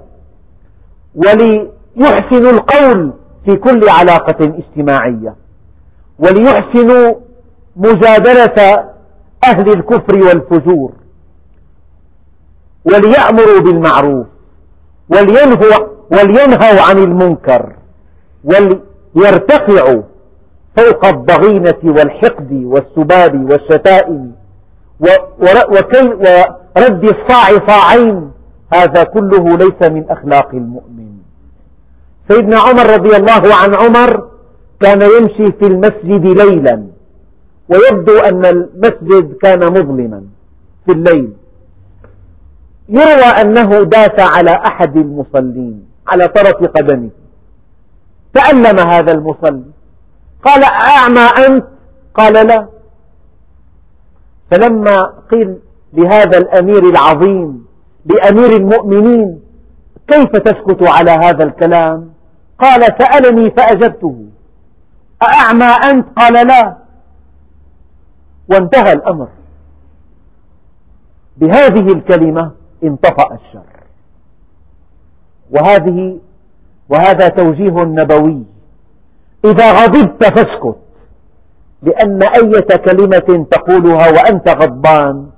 [1.17, 3.13] وليحسنوا القول
[3.45, 5.35] في كل علاقة اجتماعية.
[6.19, 7.13] وليحسنوا
[7.75, 8.57] مجادلة
[9.43, 10.91] أهل الكفر والفجور.
[12.85, 14.27] وليأمروا بالمعروف.
[15.09, 17.73] ولينهوا, ولينهوا عن المنكر.
[18.43, 20.01] وليرتفعوا
[20.77, 24.31] فوق الضغينة والحقد والسباب والشتائم.
[25.39, 28.31] ورد الصاع صاعين
[28.73, 31.06] هذا كله ليس من أخلاق المؤمن.
[32.27, 34.29] سيدنا عمر رضي الله عن عمر
[34.79, 36.87] كان يمشي في المسجد ليلا
[37.69, 40.23] ويبدو أن المسجد كان مظلما
[40.85, 41.33] في الليل.
[42.89, 47.09] يروى أنه داس على أحد المصلين على طرف قدمه.
[48.33, 49.63] تألم هذا المصلي.
[50.43, 51.65] قال أعمى أنت؟
[52.15, 52.67] قال لا.
[54.51, 55.57] فلما قيل
[55.93, 57.65] لهذا الأمير العظيم
[58.05, 59.39] لأمير المؤمنين
[60.07, 62.16] كيف تسكت على هذا الكلام؟
[62.59, 64.25] قال سألني فأجبته.
[65.23, 66.77] أأعمى أنت؟ قال لا.
[68.51, 69.27] وانتهى الأمر.
[71.37, 72.51] بهذه الكلمة
[72.83, 73.65] انطفأ الشر.
[75.51, 76.19] وهذه
[76.89, 78.43] وهذا توجيه نبوي.
[79.45, 80.77] إذا غضبت فاسكت.
[81.81, 85.29] لأن أية كلمة تقولها وأنت غضبان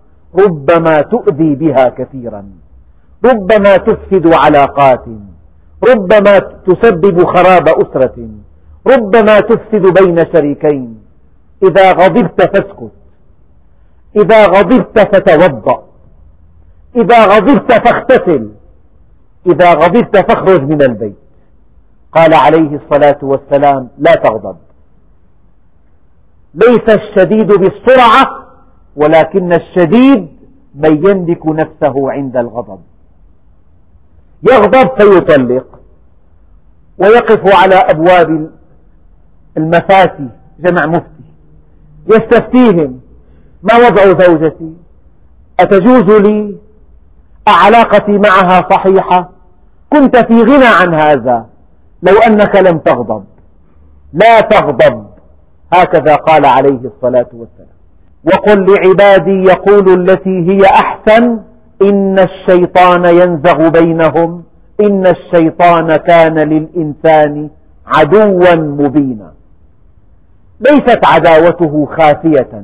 [0.45, 2.45] ربما تؤذي بها كثيرا.
[3.25, 5.05] ربما تفسد علاقات.
[5.87, 8.27] ربما تسبب خراب أسرة.
[8.87, 10.99] ربما تفسد بين شريكين.
[11.63, 12.91] إذا غضبت فاسكت.
[14.15, 15.83] إذا غضبت فتوضأ.
[16.95, 18.49] إذا غضبت فاغتسل.
[19.47, 21.15] إذا غضبت فاخرج من البيت.
[22.11, 24.57] قال عليه الصلاة والسلام لا تغضب.
[26.53, 28.45] ليس الشديد بالسرعة
[28.95, 30.27] ولكن الشديد
[30.75, 32.79] من يملك نفسه عند الغضب.
[34.43, 35.79] يغضب فيطلق
[36.97, 38.49] ويقف على أبواب
[39.57, 41.23] المفاتي جمع مفتي.
[42.07, 42.99] يستفتيهم
[43.63, 44.73] ما وضع زوجتي؟
[45.59, 46.55] أتجوز لي؟
[47.47, 49.29] أعلاقتي معها صحيحة؟
[49.93, 51.45] كنت في غنى عن هذا
[52.03, 53.23] لو أنك لم تغضب.
[54.13, 55.05] لا تغضب.
[55.73, 57.79] هكذا قال عليه الصلاة والسلام.
[58.23, 61.39] وقل لعبادي يقول التي هي أحسن
[61.81, 64.43] إن الشيطان ينزغ بينهم
[64.81, 67.49] إن الشيطان كان للإنسان
[67.87, 69.33] عدوا مبينا.
[70.59, 72.63] ليست عداوته خافية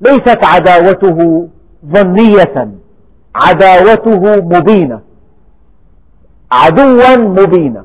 [0.00, 1.48] ليست عداوته
[1.86, 2.68] ظنية
[3.34, 5.00] عداوته مبينة.
[6.52, 7.84] عدوا مبينا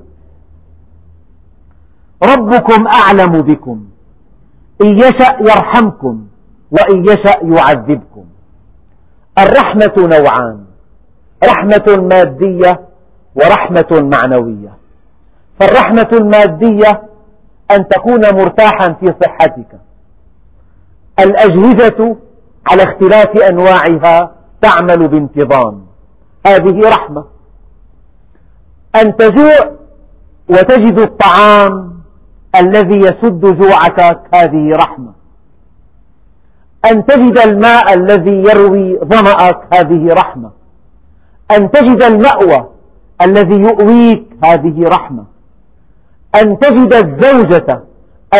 [2.23, 3.85] ربكم أعلم بكم
[4.81, 6.25] إن يشأ يرحمكم
[6.71, 8.14] وإن يشأ يعذبكم.
[9.39, 10.65] الرحمة نوعان.
[11.43, 12.79] رحمة مادية
[13.35, 14.77] ورحمة معنوية.
[15.59, 17.01] فالرحمة المادية
[17.71, 19.79] أن تكون مرتاحا في صحتك.
[21.19, 22.15] الأجهزة
[22.71, 25.85] على اختلاف أنواعها تعمل بانتظام.
[26.47, 27.25] هذه رحمة.
[28.95, 29.75] أن تجوع
[30.49, 31.95] وتجد الطعام
[32.55, 33.99] الذي يسد جوعك
[34.33, 35.13] هذه رحمة.
[36.91, 40.51] أن تجد الماء الذي يروي ظمأك هذه رحمة.
[41.57, 42.69] أن تجد المأوى
[43.21, 45.23] الذي يؤويك هذه رحمة.
[46.41, 47.83] أن تجد الزوجة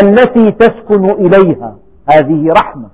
[0.01, 1.75] التي تسكن إليها
[2.09, 2.87] هذه رحمة.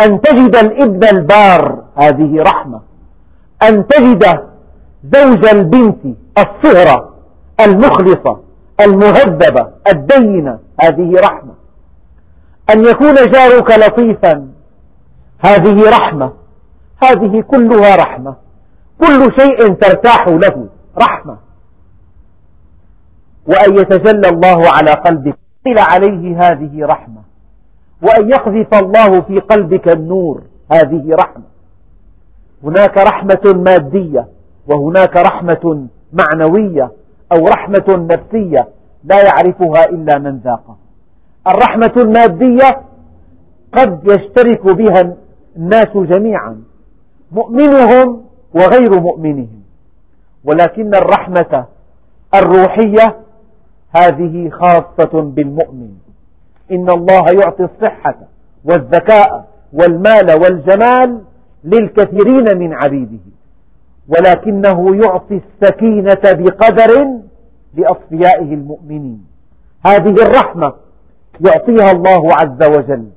[0.00, 2.80] أن تجد الإبن البار هذه رحمة.
[3.62, 4.24] أن تجد
[5.14, 7.14] زوج البنت الصهرة
[7.66, 8.40] المخلصة
[8.80, 11.54] المهذبة الدينة هذه رحمة.
[12.70, 14.48] أن يكون جارك لطيفا
[15.38, 16.32] هذه رحمة.
[17.02, 18.36] هذه كلها رحمة.
[19.00, 20.68] كل شيء ترتاح له
[21.02, 21.36] رحمة.
[23.46, 27.22] وأن يتجلى الله على قلبك قيل عليه هذه رحمة.
[28.02, 31.44] وأن يقذف الله في قلبك النور هذه رحمة.
[32.64, 34.28] هناك رحمة مادية
[34.66, 36.90] وهناك رحمة معنوية
[37.32, 38.68] أو رحمة نفسية
[39.04, 40.76] لا يعرفها إلا من ذاق.
[41.46, 42.80] الرحمة المادية
[43.72, 45.16] قد يشترك بها
[45.58, 46.62] الناس جميعا
[47.32, 49.62] مؤمنهم وغير مؤمنهم.
[50.44, 51.64] ولكن الرحمة
[52.34, 53.16] الروحية
[54.02, 55.90] هذه خاصة بالمؤمن.
[56.72, 58.14] إن الله يعطي الصحة
[58.64, 61.22] والذكاء والمال والجمال
[61.64, 63.24] للكثيرين من عبيده.
[64.08, 67.08] ولكنه يعطي السكينة بقدر
[67.74, 69.26] لأصفيائه المؤمنين.
[69.86, 70.72] هذه الرحمة
[71.46, 73.08] يعطيها الله عز وجل.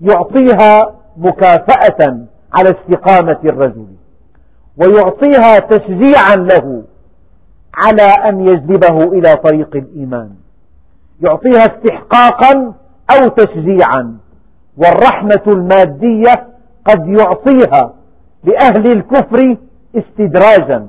[0.00, 3.86] يعطيها مكافأة على استقامة الرجل
[4.76, 6.82] ويعطيها تشجيعا له
[7.74, 10.30] على أن يجذبه إلى طريق الإيمان.
[11.20, 12.74] يعطيها استحقاقا
[13.10, 14.18] أو تشجيعا
[14.76, 16.48] والرحمة المادية
[16.84, 17.94] قد يعطيها
[18.44, 19.56] لأهل الكفر
[19.96, 20.86] استدراجا.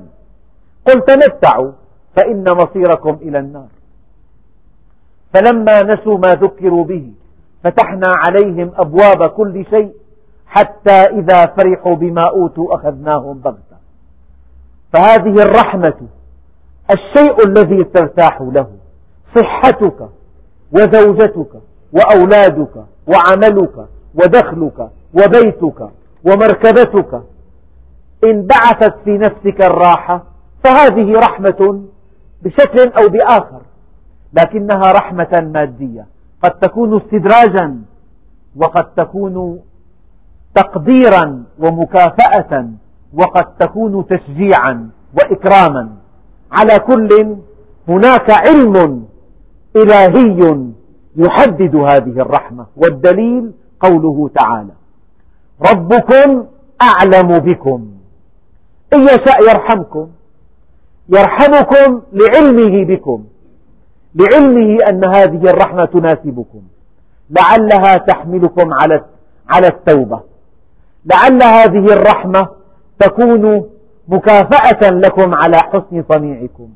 [0.88, 1.72] قل تمتعوا
[2.16, 3.68] فإن مصيركم إلى النار.
[5.34, 7.12] فلما نسوا ما ذكروا به
[7.64, 9.92] فتحنا عليهم أبواب كل شيء
[10.54, 13.76] حتى إذا فرحوا بما أوتوا أخذناهم بغتة.
[14.92, 16.00] فهذه الرحمة
[16.90, 18.66] الشيء الذي ترتاح له.
[19.36, 20.08] صحتك
[20.72, 21.52] وزوجتك
[21.92, 25.90] وأولادك وعملك ودخلك وبيتك
[26.28, 27.22] ومركبتك.
[28.24, 30.22] إن بعثت في نفسك الراحة
[30.64, 31.82] فهذه رحمة
[32.42, 33.62] بشكل أو بآخر
[34.32, 36.06] لكنها رحمة مادية.
[36.42, 37.78] قد تكون استدراجا
[38.56, 39.60] وقد تكون
[40.54, 42.68] تقديرا ومكافأة
[43.14, 45.88] وقد تكون تشجيعا وإكراما.
[46.52, 47.36] على كل
[47.88, 49.04] هناك علم
[49.76, 50.70] إلهي
[51.16, 54.72] يحدد هذه الرحمة والدليل قوله تعالى
[55.70, 56.46] ربكم
[56.82, 57.88] أعلم بكم.
[58.94, 60.08] إن يشاء يرحمكم
[61.08, 63.24] يرحمكم لعلمه بكم
[64.14, 66.62] لعلمه أن هذه الرحمة تناسبكم
[67.30, 69.04] لعلها تحملكم على
[69.48, 70.20] على التوبة.
[71.04, 72.48] لعل هذه الرحمة
[72.98, 73.68] تكون
[74.08, 76.68] مكافأة لكم على حسن صنيعكم.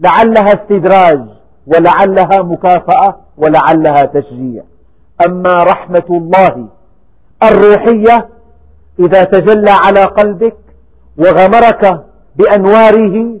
[0.00, 1.20] لعلها استدراج
[1.66, 4.62] ولعلها مكافأة ولعلها تشجيع.
[5.26, 6.68] أما رحمة الله
[7.42, 8.28] الروحية
[8.98, 10.56] إذا تجلى على قلبك
[11.18, 12.04] وغمرك
[12.36, 13.38] بأنواره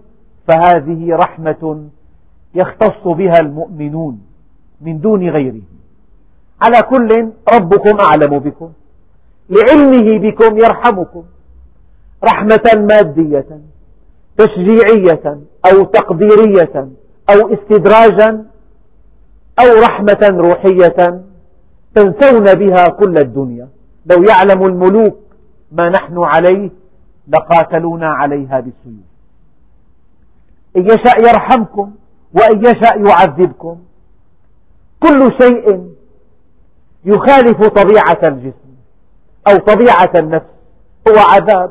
[0.48, 1.84] فهذه رحمة
[2.54, 4.20] يختص بها المؤمنون
[4.80, 5.62] من دون غيره.
[6.62, 8.70] على كل ربكم أعلم بكم.
[9.50, 11.24] لعلمه بكم يرحمكم.
[12.24, 13.60] رحمة مادية
[14.38, 15.38] تشجيعية
[15.72, 16.88] أو تقديرية
[17.30, 18.44] أو استدراجا
[19.60, 21.22] أو رحمة روحية
[21.94, 23.68] تنسون بها كل الدنيا.
[24.06, 25.18] لو يعلم الملوك
[25.72, 26.70] ما نحن عليه
[27.28, 29.08] لقاتلونا عليها بالسيوف.
[30.76, 31.90] إن يشاء يرحمكم
[32.34, 33.78] وإن يشاء يعذبكم.
[35.02, 35.88] كل شيء
[37.04, 38.67] يخالف طبيعة الجسم.
[39.48, 40.46] أو طبيعة النفس
[41.08, 41.70] هو عذاب.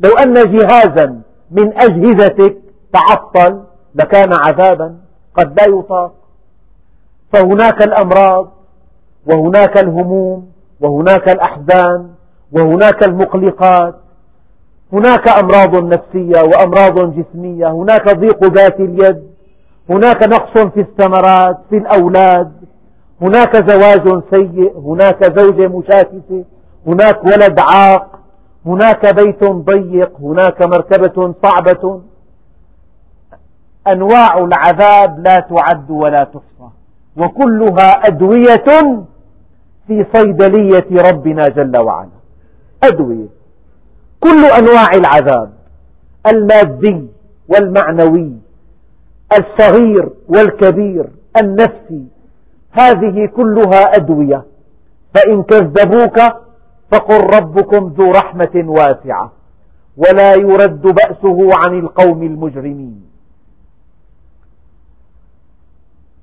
[0.00, 1.20] لو أن جهازا
[1.50, 2.56] من أجهزتك
[2.92, 3.62] تعطل
[3.94, 4.96] لكان عذابا
[5.34, 6.12] قد لا يطاق.
[7.32, 8.52] فهناك الأمراض
[9.26, 12.10] وهناك الهموم وهناك الأحزان
[12.52, 13.94] وهناك المقلقات.
[14.92, 19.30] هناك أمراض نفسية وأمراض جسمية هناك ضيق ذات اليد
[19.90, 22.52] هناك نقص في الثمرات في الأولاد
[23.22, 26.44] هناك زواج سيء هناك زوجة مشاكسة.
[26.86, 28.20] هناك ولد عاق
[28.66, 32.00] هناك بيت ضيق هناك مركبة صعبة.
[33.86, 36.70] أنواع العذاب لا تعد ولا تحصى
[37.16, 38.64] وكلها أدوية
[39.86, 42.08] في صيدلية ربنا جل وعلا.
[42.84, 43.26] أدوية.
[44.20, 45.52] كل أنواع العذاب
[46.26, 47.08] المادي
[47.48, 48.32] والمعنوي
[49.38, 51.06] الصغير والكبير
[51.42, 52.04] النفسي
[52.72, 54.44] هذه كلها أدوية.
[55.14, 56.20] فإن كذبوك
[56.92, 59.32] فقل ربكم ذو رحمة واسعة
[59.96, 63.10] ولا يرد بأسه عن القوم المجرمين.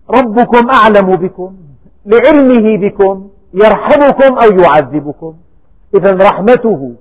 [0.10, 1.56] ربكم أعلم بكم
[2.06, 5.36] لعلمه بكم يرحمكم أو يعذبكم.
[5.96, 6.96] إذا رحمته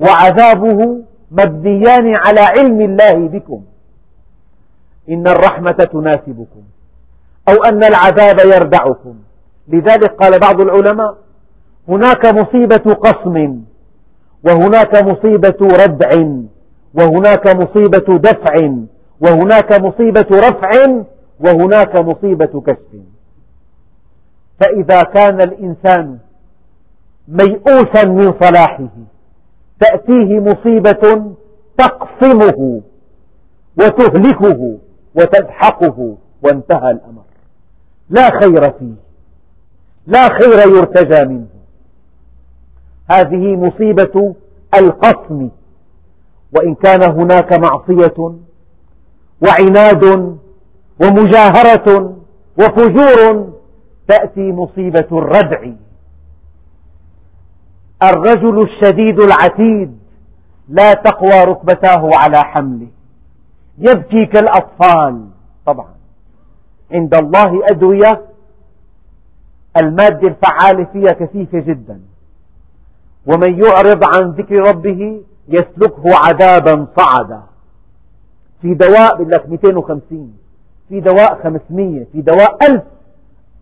[0.00, 3.62] وعذابه مبنيان على علم الله بكم.
[5.08, 6.62] إن الرحمة تناسبكم
[7.48, 9.14] أو أن العذاب يردعكم.
[9.68, 11.25] لذلك قال بعض العلماء
[11.88, 13.60] هناك مصيبة قصم
[14.44, 16.10] وهناك مصيبة ردع
[16.94, 18.54] وهناك مصيبة دفع
[19.20, 20.70] وهناك مصيبة رفع
[21.40, 23.00] وهناك مصيبة كشف.
[24.60, 26.18] فإذا كان الإنسان
[27.28, 28.88] ميؤوسا من صلاحه
[29.80, 31.32] تأتيه مصيبة
[31.78, 32.82] تقصمه
[33.78, 34.78] وتهلكه
[35.14, 37.22] وتدحقه وانتهى الأمر.
[38.10, 38.94] لا خير فيه
[40.06, 41.55] لا خير يرتجى منه.
[43.10, 44.34] هذه مصيبة
[44.78, 45.48] القصم
[46.56, 48.34] وإن كان هناك معصية
[49.42, 50.04] وعناد
[51.02, 52.16] ومجاهرة
[52.58, 53.52] وفجور
[54.08, 55.70] تأتي مصيبة الردع.
[58.02, 59.98] الرجل الشديد العتيد
[60.68, 62.88] لا تقوى ركبتاه على حمله.
[63.78, 65.26] يبكي كالأطفال.
[65.66, 65.94] طبعا.
[66.92, 68.22] عند الله أدوية.
[69.82, 72.00] المادة الفعالة فيها كثيفة جدا.
[73.26, 77.42] ومن يعرض عن ذكر ربه يسلكه عذابا صعدا.
[78.62, 80.36] في دواء بيقول لك 250
[80.88, 82.82] في دواء 500 في دواء 1000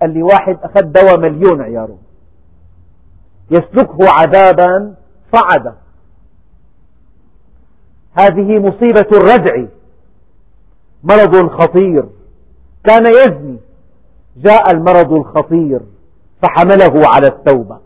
[0.02, 1.98] اللي واحد أخذ دواء مليون عياره
[3.50, 4.94] يسلكه عذابا
[5.34, 5.74] صعدا.
[8.18, 9.64] هذه مصيبة الردع.
[11.04, 12.04] مرض خطير
[12.84, 13.58] كان يزني.
[14.36, 15.80] جاء المرض الخطير
[16.42, 17.78] فحمله على التوبة.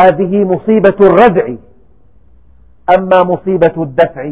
[0.00, 1.54] هذه مصيبة الردع.
[2.98, 4.22] أما مصيبة الدفع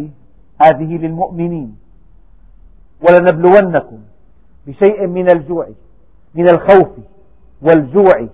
[0.62, 1.76] هذه للمؤمنين.
[3.08, 3.98] ولنبلونكم
[4.66, 5.68] بشيء من الجوع
[6.34, 6.88] من الخوف
[7.62, 8.26] والجوع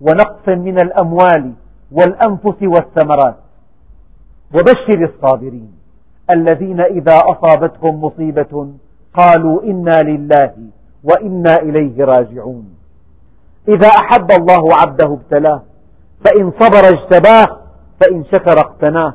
[0.00, 1.52] ونقص من الأموال
[1.92, 3.36] والأنفس والثمرات.
[4.54, 5.72] وبشر الصابرين
[6.30, 8.72] الذين إذا أصابتهم مصيبة
[9.14, 10.54] قالوا إنا لله
[11.04, 12.74] وإنا إليه راجعون.
[13.68, 15.62] إذا أحب الله عبده ابتلاه
[16.24, 17.60] فإن صبر اجتباه
[18.00, 19.14] فإن شكر اقتناه.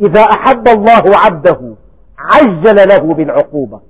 [0.00, 1.74] إذا أحب الله عبده
[2.18, 3.80] عجل له بالعقوبة.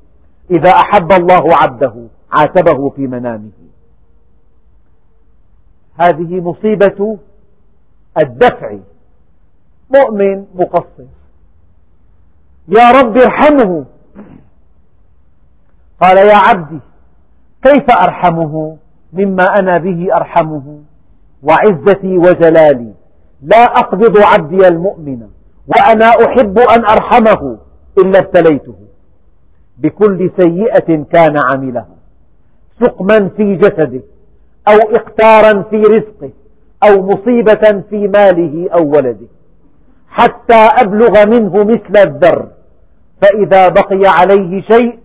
[0.50, 3.50] إذا أحب الله عبده عاتبه في منامه.
[6.00, 7.18] هذه مصيبة
[8.18, 8.78] الدفع.
[9.90, 11.06] مؤمن مقصر.
[12.68, 13.84] يا رب ارحمه.
[16.00, 16.80] قال يا عبدي
[17.62, 18.76] كيف أرحمه؟
[19.12, 20.80] مما أنا به أرحمه.
[21.48, 22.92] وعزتي وجلالي.
[23.42, 25.20] لا أقبض عبدي المؤمن
[25.68, 27.58] وأنا أحب أن أرحمه
[27.98, 28.74] إلا ابتليته.
[29.78, 31.88] بكل سيئة كان عملها
[32.84, 34.00] سقما في جسده
[34.68, 36.30] أو إقتارا في رزقه
[36.88, 39.26] أو مصيبة في ماله أو ولده.
[40.08, 42.46] حتى أبلغ منه مثل الذر
[43.22, 44.98] فإذا بقي عليه شيء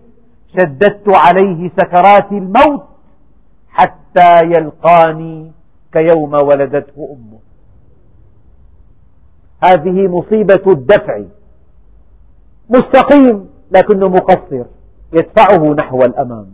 [0.58, 2.84] شددت عليه سكرات الموت
[3.68, 5.52] حتى يلقاني
[5.92, 7.38] كيوم ولدته أمه.
[9.64, 11.22] هذه مصيبة الدفع.
[12.70, 14.64] مستقيم لكنه مقصر.
[15.12, 16.46] يدفعه نحو الأمام.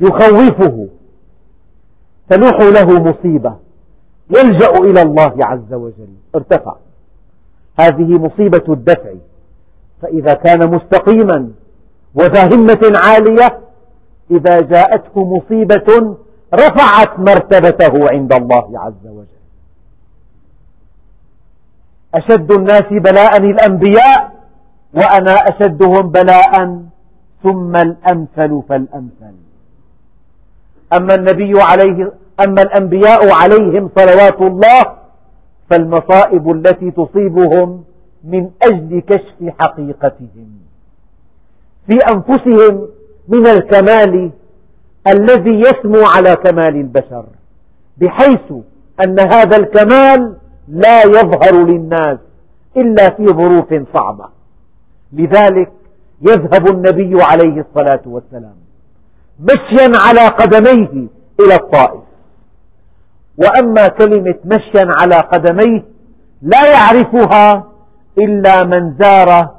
[0.00, 0.88] يخوفه.
[2.30, 3.56] تلوح له مصيبة.
[4.36, 6.14] يلجأ إلى الله عز وجل.
[6.34, 6.74] ارتفع.
[7.80, 9.14] هذه مصيبة الدفع.
[10.02, 11.50] فإذا كان مستقيما
[12.14, 13.58] وذا همة عالية
[14.30, 16.16] إذا جاءته مصيبة
[16.54, 19.40] رفعت مرتبته عند الله عز وجل.
[22.14, 24.32] أشد الناس بلاء الأنبياء
[24.94, 26.82] وأنا أشدهم بلاء
[27.42, 29.34] ثم الأمثل فالأمثل.
[30.96, 32.12] أما النبي عليه
[32.46, 34.82] أما الأنبياء عليهم صلوات الله
[35.70, 37.84] فالمصائب التي تصيبهم
[38.24, 40.48] من أجل كشف حقيقتهم.
[41.86, 42.88] في أنفسهم
[43.28, 44.30] من الكمال
[45.06, 47.24] الذي يسمو على كمال البشر
[47.98, 48.52] بحيث
[49.06, 50.36] أن هذا الكمال
[50.68, 52.18] لا يظهر للناس
[52.76, 54.24] إلا في ظروف صعبة.
[55.12, 55.72] لذلك
[56.20, 58.54] يذهب النبي عليه الصلاة والسلام
[59.40, 61.08] مشيا على قدميه
[61.40, 62.02] إلى الطائف.
[63.38, 65.82] وأما كلمة مشيا على قدميه
[66.42, 67.64] لا يعرفها
[68.18, 69.50] إلا من زار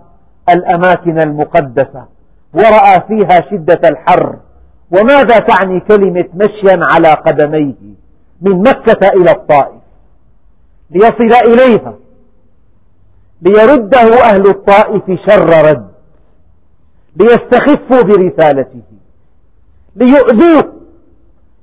[0.49, 2.05] الأماكن المقدسة
[2.53, 4.35] ورأى فيها شدة الحر
[4.93, 7.93] وماذا تعني كلمة مشيا على قدميه
[8.41, 9.81] من مكة إلى الطائف؟
[10.91, 11.93] ليصل إليها.
[13.41, 15.87] ليرده أهل الطائف شر رد.
[17.15, 18.81] ليستخفوا برسالته.
[19.95, 20.73] ليؤذوه.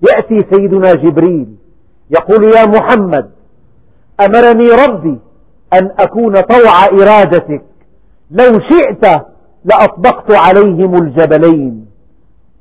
[0.09, 1.57] يأتي سيدنا جبريل.
[2.11, 3.31] يقول يا محمد
[4.25, 5.19] أمرني ربي
[5.75, 7.63] أن أكون طوع إرادتك.
[8.31, 9.05] لو شئت
[9.65, 11.90] لأطبقت عليهم الجبلين.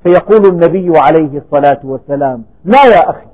[0.03, 3.27] فيقول النبي عليه الصلاة والسلام لا يا أخي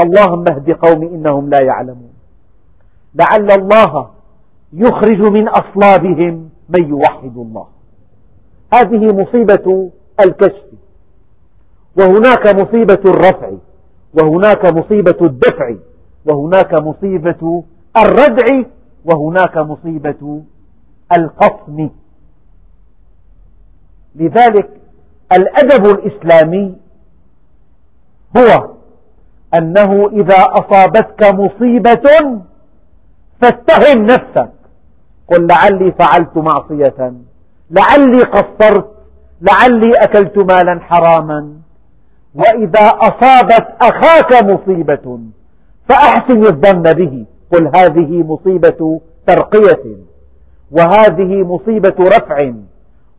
[0.00, 2.12] اللهم اهد قومي إنهم لا يعلمون.
[3.14, 4.10] لعل الله
[4.72, 7.66] يخرج من أصلابهم من يوحد الله.
[8.74, 10.66] هذه مصيبة الكشف
[11.98, 13.50] وهناك مصيبة الرفع
[14.22, 15.74] وهناك مصيبة الدفع
[16.26, 17.64] وهناك مصيبة
[17.96, 18.62] الردع
[19.04, 20.42] وهناك مصيبة
[21.16, 21.88] القصم.
[24.16, 24.70] لذلك
[25.32, 26.76] الأدب الإسلامي
[28.36, 28.70] هو
[29.54, 32.02] أنه إذا أصابتك مصيبة
[33.42, 34.50] فاتهم نفسك.
[35.32, 37.12] قل لعلي فعلت معصية
[37.70, 38.90] لعلي قصرت
[39.40, 41.52] لعلي أكلت مالا حراما.
[42.34, 45.18] وإذا أصابت أخاك مصيبة
[45.88, 47.26] فأحسن الظن به.
[47.52, 49.96] قل هذه مصيبة ترقية
[50.70, 52.52] وهذه مصيبة رفع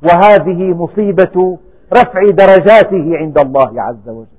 [0.03, 1.57] وهذه مصيبة
[1.93, 4.37] رفع درجاته عند الله عز وجل.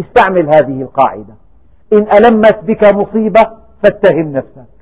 [0.00, 1.34] استعمل هذه القاعدة.
[1.92, 3.42] إن ألمت بك مصيبة
[3.82, 4.74] فاتهم نفسك.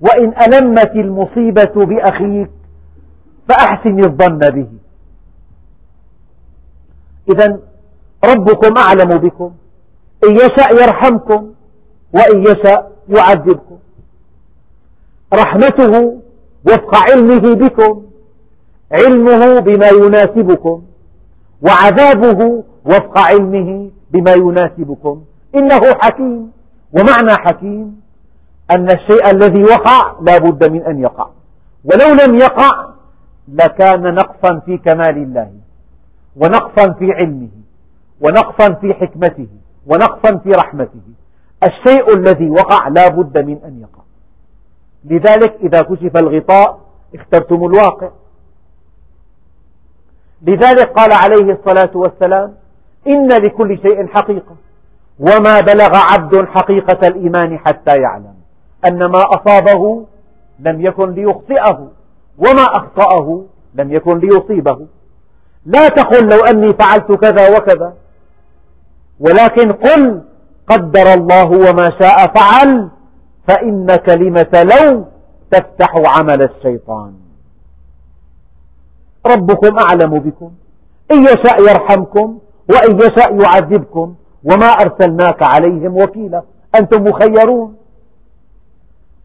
[0.00, 2.50] وإن ألمت المصيبة بأخيك
[3.48, 4.68] فأحسن الظن به.
[7.34, 7.58] إذا
[8.24, 9.52] ربكم أعلم بكم.
[10.28, 11.52] إن يشاء يرحمكم
[12.14, 13.78] وإن يشاء يعذبكم.
[15.34, 16.20] رحمته
[16.66, 18.02] وفق علمه بكم.
[18.92, 20.82] علمه بما يناسبكم.
[21.66, 25.24] وعذابه وفق علمه بما يناسبكم.
[25.54, 26.52] إنه حكيم.
[26.92, 28.00] ومعنى حكيم
[28.76, 31.28] أن الشيء الذي وقع لا بد من أن يقع.
[31.84, 32.70] ولو لم يقع
[33.48, 35.50] لكان نقصا في كمال الله
[36.36, 37.48] ونقصا في علمه
[38.20, 39.48] ونقصا في حكمته
[39.86, 41.00] ونقصا في رحمته.
[41.62, 44.02] الشيء الذي وقع لا بد من أن يقع.
[45.04, 46.80] لذلك إذا كشف الغطاء
[47.14, 48.10] اخترتم الواقع.
[50.42, 52.54] لذلك قال عليه الصلاة والسلام
[53.06, 54.56] إن لكل شيء حقيقة
[55.18, 58.34] وما بلغ عبد حقيقة الإيمان حتى يعلم
[58.86, 60.04] أن ما أصابه
[60.60, 61.88] لم يكن ليخطئه
[62.38, 64.86] وما أخطأه لم يكن ليصيبه.
[65.66, 67.94] لا تقل لو أني فعلت كذا وكذا
[69.20, 70.22] ولكن قل
[70.66, 72.88] قدر الله وما شاء فعل
[73.48, 75.04] فإن كلمة لو
[75.50, 77.12] تفتح عمل الشيطان.
[79.26, 80.50] ربكم أعلم بكم.
[81.12, 82.38] إن يشاء يرحمكم
[82.70, 84.14] وإن يشاء يعذبكم.
[84.44, 86.42] وما أرسلناك عليهم وكيلا.
[86.78, 87.76] أنتم مخيرون.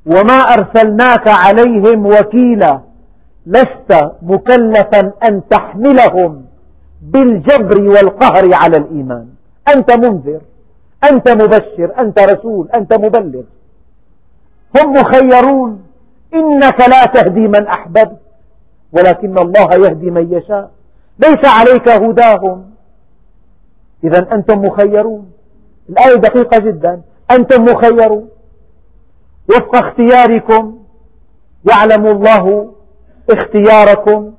[0.06, 2.80] وما أرسلناك عليهم وكيلا.
[3.46, 6.46] لست مكلفا أن تحملهم
[7.02, 9.28] بالجبر والقهر على الإيمان.
[9.76, 10.42] أنت منذر.
[11.12, 11.94] أنت مبشر.
[12.00, 12.70] أنت رسول.
[12.76, 13.44] أنت مبلغ.
[14.78, 15.84] هم مخيرون.
[16.34, 18.25] إنك لا تهدي من أحببت.
[18.96, 20.72] ولكن الله يهدي من يشاء.
[21.20, 22.66] ليس عليك هداهم.
[24.04, 25.32] إذا أنتم مخيرون.
[25.90, 27.02] الآية دقيقة جدا.
[27.32, 28.30] أنتم مخيرون.
[29.50, 30.78] وفق اختياركم
[31.72, 32.74] يعلم الله
[33.32, 34.34] اختياركم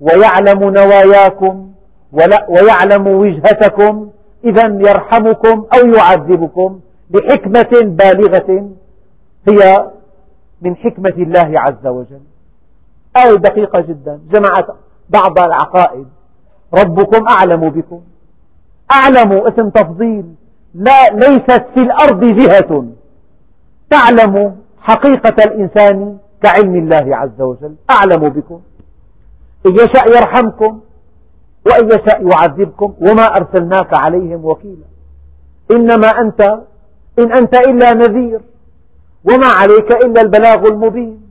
[0.00, 1.72] ويعلم نواياكم
[2.48, 4.10] ويعلم وجهتكم.
[4.44, 8.70] إذا يرحمكم أو يعذبكم بحكمة بالغة.
[9.48, 9.90] هي
[10.62, 12.31] من حكمة الله عز وجل.
[13.16, 14.20] آية دقيقة جدا.
[14.30, 14.66] جمعت
[15.10, 16.06] بعض العقائد.
[16.78, 18.00] ربكم أعلم بكم.
[18.94, 20.34] أعلم اسم تفضيل.
[20.74, 22.86] لا ليست في الأرض جهة.
[23.90, 27.74] تعلم حقيقة الإنسان كعلم الله عز وجل.
[27.90, 28.60] أعلم بكم.
[29.66, 30.80] إن يشاء يرحمكم
[31.66, 32.94] وإن يشاء يعذبكم.
[33.00, 34.86] وما أرسلناك عليهم وكيلا.
[35.70, 36.40] إنما أنت
[37.18, 38.40] إن أنت إلا نذير.
[39.24, 41.21] وما عليك إلا البلاغ المبين.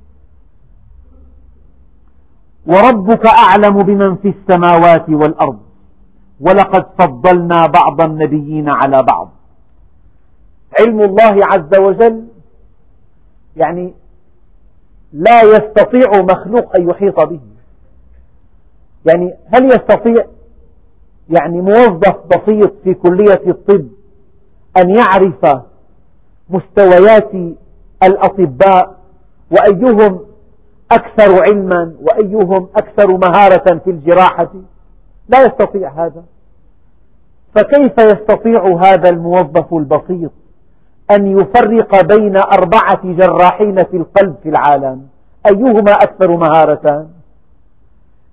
[2.67, 5.59] وربك أعلم بمن في السماوات والأرض.
[6.39, 9.31] ولقد فضلنا بعض النبيين على بعض.
[10.79, 12.27] علم الله عز وجل
[13.55, 13.93] يعني
[15.13, 17.39] لا يستطيع مخلوق أن يحيط به.
[19.05, 20.25] يعني هل يستطيع
[21.29, 23.87] يعني موظف بسيط في كلية الطب
[24.77, 25.61] أن يعرف
[26.49, 27.31] مستويات
[28.03, 28.97] الأطباء
[29.51, 30.19] وأيهم
[30.91, 34.51] أكثر علما وأيهم أكثر مهارة في الجراحة.
[35.29, 36.23] لا يستطيع هذا.
[37.55, 40.31] فكيف يستطيع هذا الموظف البسيط
[41.11, 45.07] أن يفرق بين أربعة جراحين في القلب في العالم؟
[45.47, 47.07] أيهما أكثر مهارة؟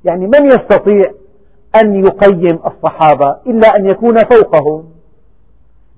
[0.05, 1.03] يعني من يستطيع
[1.83, 4.85] أن يقيم الصحابة إلا أن يكون فوقهم؟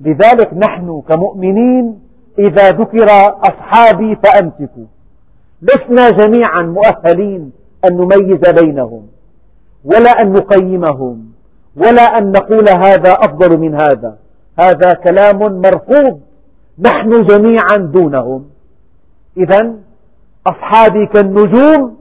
[0.00, 2.00] لذلك نحن كمؤمنين
[2.38, 3.06] إذا ذكر
[3.42, 4.86] أصحابي فأمسكوا.
[5.62, 7.52] لسنا جميعا مؤهلين
[7.84, 9.06] أن نميز بينهم
[9.84, 11.30] ولا أن نقيمهم
[11.76, 14.16] ولا أن نقول هذا أفضل من هذا.
[14.60, 16.20] هذا كلام مرفوض
[16.78, 18.50] نحن جميعا دونهم.
[19.36, 19.74] إذا
[20.46, 21.96] أصحابي كالنجوم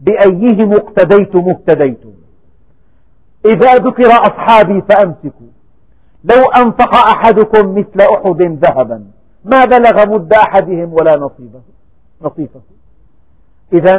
[0.00, 2.12] بأيهم اقتديتم اهتديتم.
[3.46, 5.50] إذا ذكر أصحابي فأمسكوا.
[6.24, 9.04] لو أنفق أحدكم مثل أحد ذهبا
[9.44, 11.60] ما بلغ مد أحدهم ولا نصيبه
[12.22, 12.75] نصيفه.
[13.72, 13.96] إذا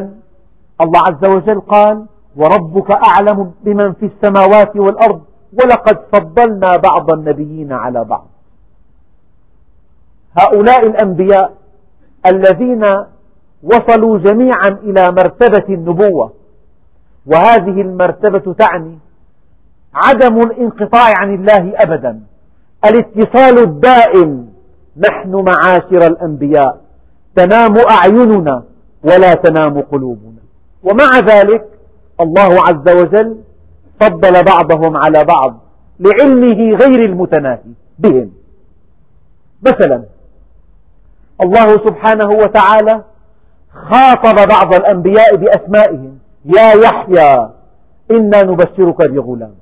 [0.82, 2.06] الله عز وجل قال
[2.36, 5.22] وربك أعلم بمن في السماوات والأرض
[5.54, 8.28] ولقد فضلنا بعض النبيين على بعض.
[10.42, 11.54] هؤلاء الأنبياء
[12.26, 12.86] الذين
[13.64, 16.34] وصلوا جميعا إلى مرتبة النبوة
[17.26, 18.98] وهذه المرتبة تعني
[19.94, 22.20] عدم الانقطاع عن الله أبدا
[22.86, 24.50] الاتصال الدائم
[25.10, 26.82] نحن معاشر الأنبياء
[27.36, 28.64] تنام أعيننا
[29.04, 30.42] ولا تنام قلوبنا.
[30.84, 31.66] ومع ذلك
[32.22, 33.38] الله عز وجل
[34.02, 35.60] فضل بعضهم على بعض
[36.00, 38.32] لعلمه غير المتناهي بهم.
[39.62, 40.04] مثلا
[41.44, 43.04] الله سبحانه وتعالى
[43.74, 46.20] خاطب بعض الأنبياء بأسمائهم.
[46.46, 47.50] يا يحيى
[48.12, 49.56] إنا نبشرك بغلام.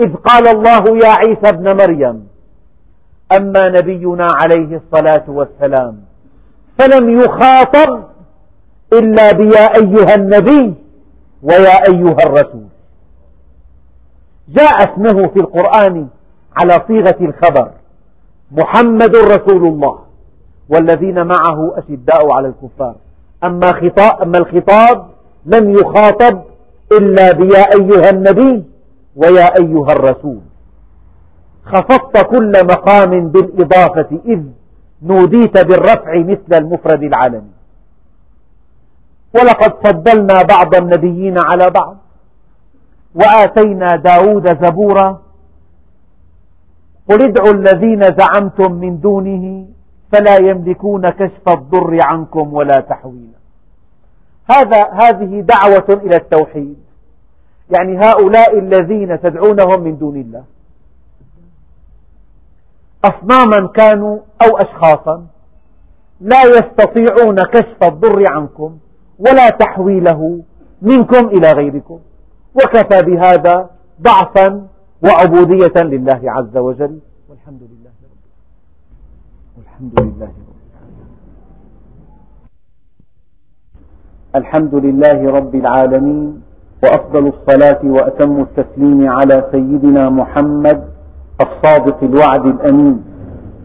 [0.00, 2.28] إذ قال الله يا عيسى ابن مريم
[3.36, 6.00] أما نبينا عليه الصلاة والسلام
[6.78, 8.04] فلم يخاطب
[8.98, 10.74] إلا بيا أيها النبي
[11.42, 12.66] ويا أيها الرسول.
[14.48, 16.08] جاء اسمه في القرآن
[16.56, 17.70] على صيغة الخبر
[18.52, 19.98] محمد رسول الله
[20.68, 22.94] والذين معه أشداء على الكفار.
[23.44, 25.06] أما, خطاب أما الخطاب
[25.46, 26.42] لم يخاطب
[26.92, 28.64] إلا بيا أيها النبي
[29.16, 30.40] ويا أيها الرسول.
[31.64, 34.40] خفضت كل مقام بالإضافة إذ
[35.02, 37.53] نوديت بالرفع مثل المفرد العالمي
[39.34, 41.96] ولقد فضلنا بعض النبيين على بعض
[43.14, 45.22] وآتينا داود زبورا
[47.10, 49.66] قل ادعوا الذين زعمتم من دونه
[50.12, 53.38] فلا يملكون كشف الضر عنكم ولا تحويلا.
[54.50, 56.78] هذا هذه دعوة إلى التوحيد.
[57.78, 60.44] يعني هؤلاء الذين تدعونهم من دون الله.
[63.04, 65.26] أصناما كانوا أو أشخاصا
[66.20, 68.78] لا يستطيعون كشف الضر عنكم
[69.18, 70.40] ولا تحويله
[70.82, 71.98] منكم إلى غيركم.
[72.54, 73.70] وكفى بهذا
[74.02, 74.66] ضعفا
[75.06, 76.98] وعبودية لله عز وجل.
[77.30, 78.24] والحمد لله رب
[79.56, 80.54] والحمد لله رب
[84.36, 86.42] الحمد لله رب العالمين.
[86.84, 90.88] وأفضل الصلاة وأتم التسليم على سيدنا محمد
[91.40, 93.04] الصادق الوعد الأمين.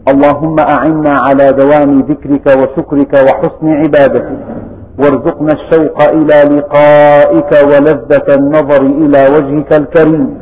[0.08, 4.59] اللهم أعنا على دوام ذكرك وشكرك وحسن عبادتك.
[4.98, 10.38] وارزقنا الشوق إلى لقائك ولذة النظر إلى وجهك الكريم.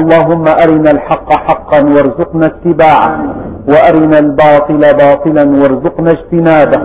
[0.00, 3.34] اللهم أرنا الحق حقا وارزقنا اتباعه
[3.68, 6.80] وأرنا الباطل باطلا وارزقنا اجتنابه.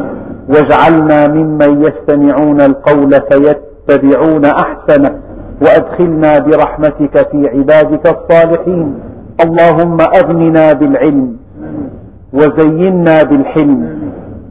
[0.50, 5.12] واجعلنا ممن يستمعون القول فيتبعون أحسنه
[5.62, 8.88] وأدخلنا برحمتك في عبادك الصالحين.
[9.46, 11.38] اللهم أغننا بالعلم
[12.34, 13.82] وزينا بالحلم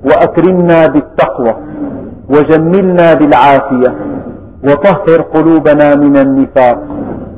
[0.04, 1.54] وأكرمنا بالتقوى.
[2.28, 3.94] وجملنا بالعافية
[4.64, 6.78] وطهر قلوبنا من النفاق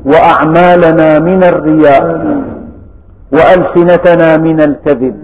[0.04, 2.04] وأعمالنا من الرياء
[3.32, 5.14] وألسنتنا من الكذب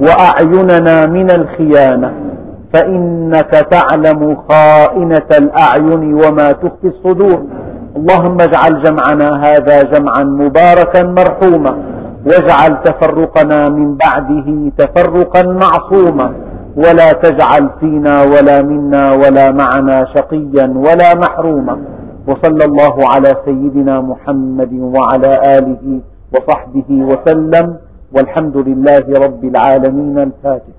[0.00, 2.12] وأعيننا من الخيانة
[2.74, 7.42] فإنك تعلم خائنة الأعين وما تخفي الصدور
[7.96, 11.76] اللهم اجعل جمعنا هذا جمعا مباركا مرحوما
[12.26, 16.32] واجعل تفرقنا من بعده تفرقا معصوما
[16.76, 21.76] ولا تجعل فينا ولا منا ولا معنا شقيا ولا محروما.
[22.28, 25.84] وصلى الله على سيدنا محمد وعلى آله
[26.32, 27.66] وصحبه وسلم.
[28.16, 30.75] والحمد لله رب العالمين الفاتح.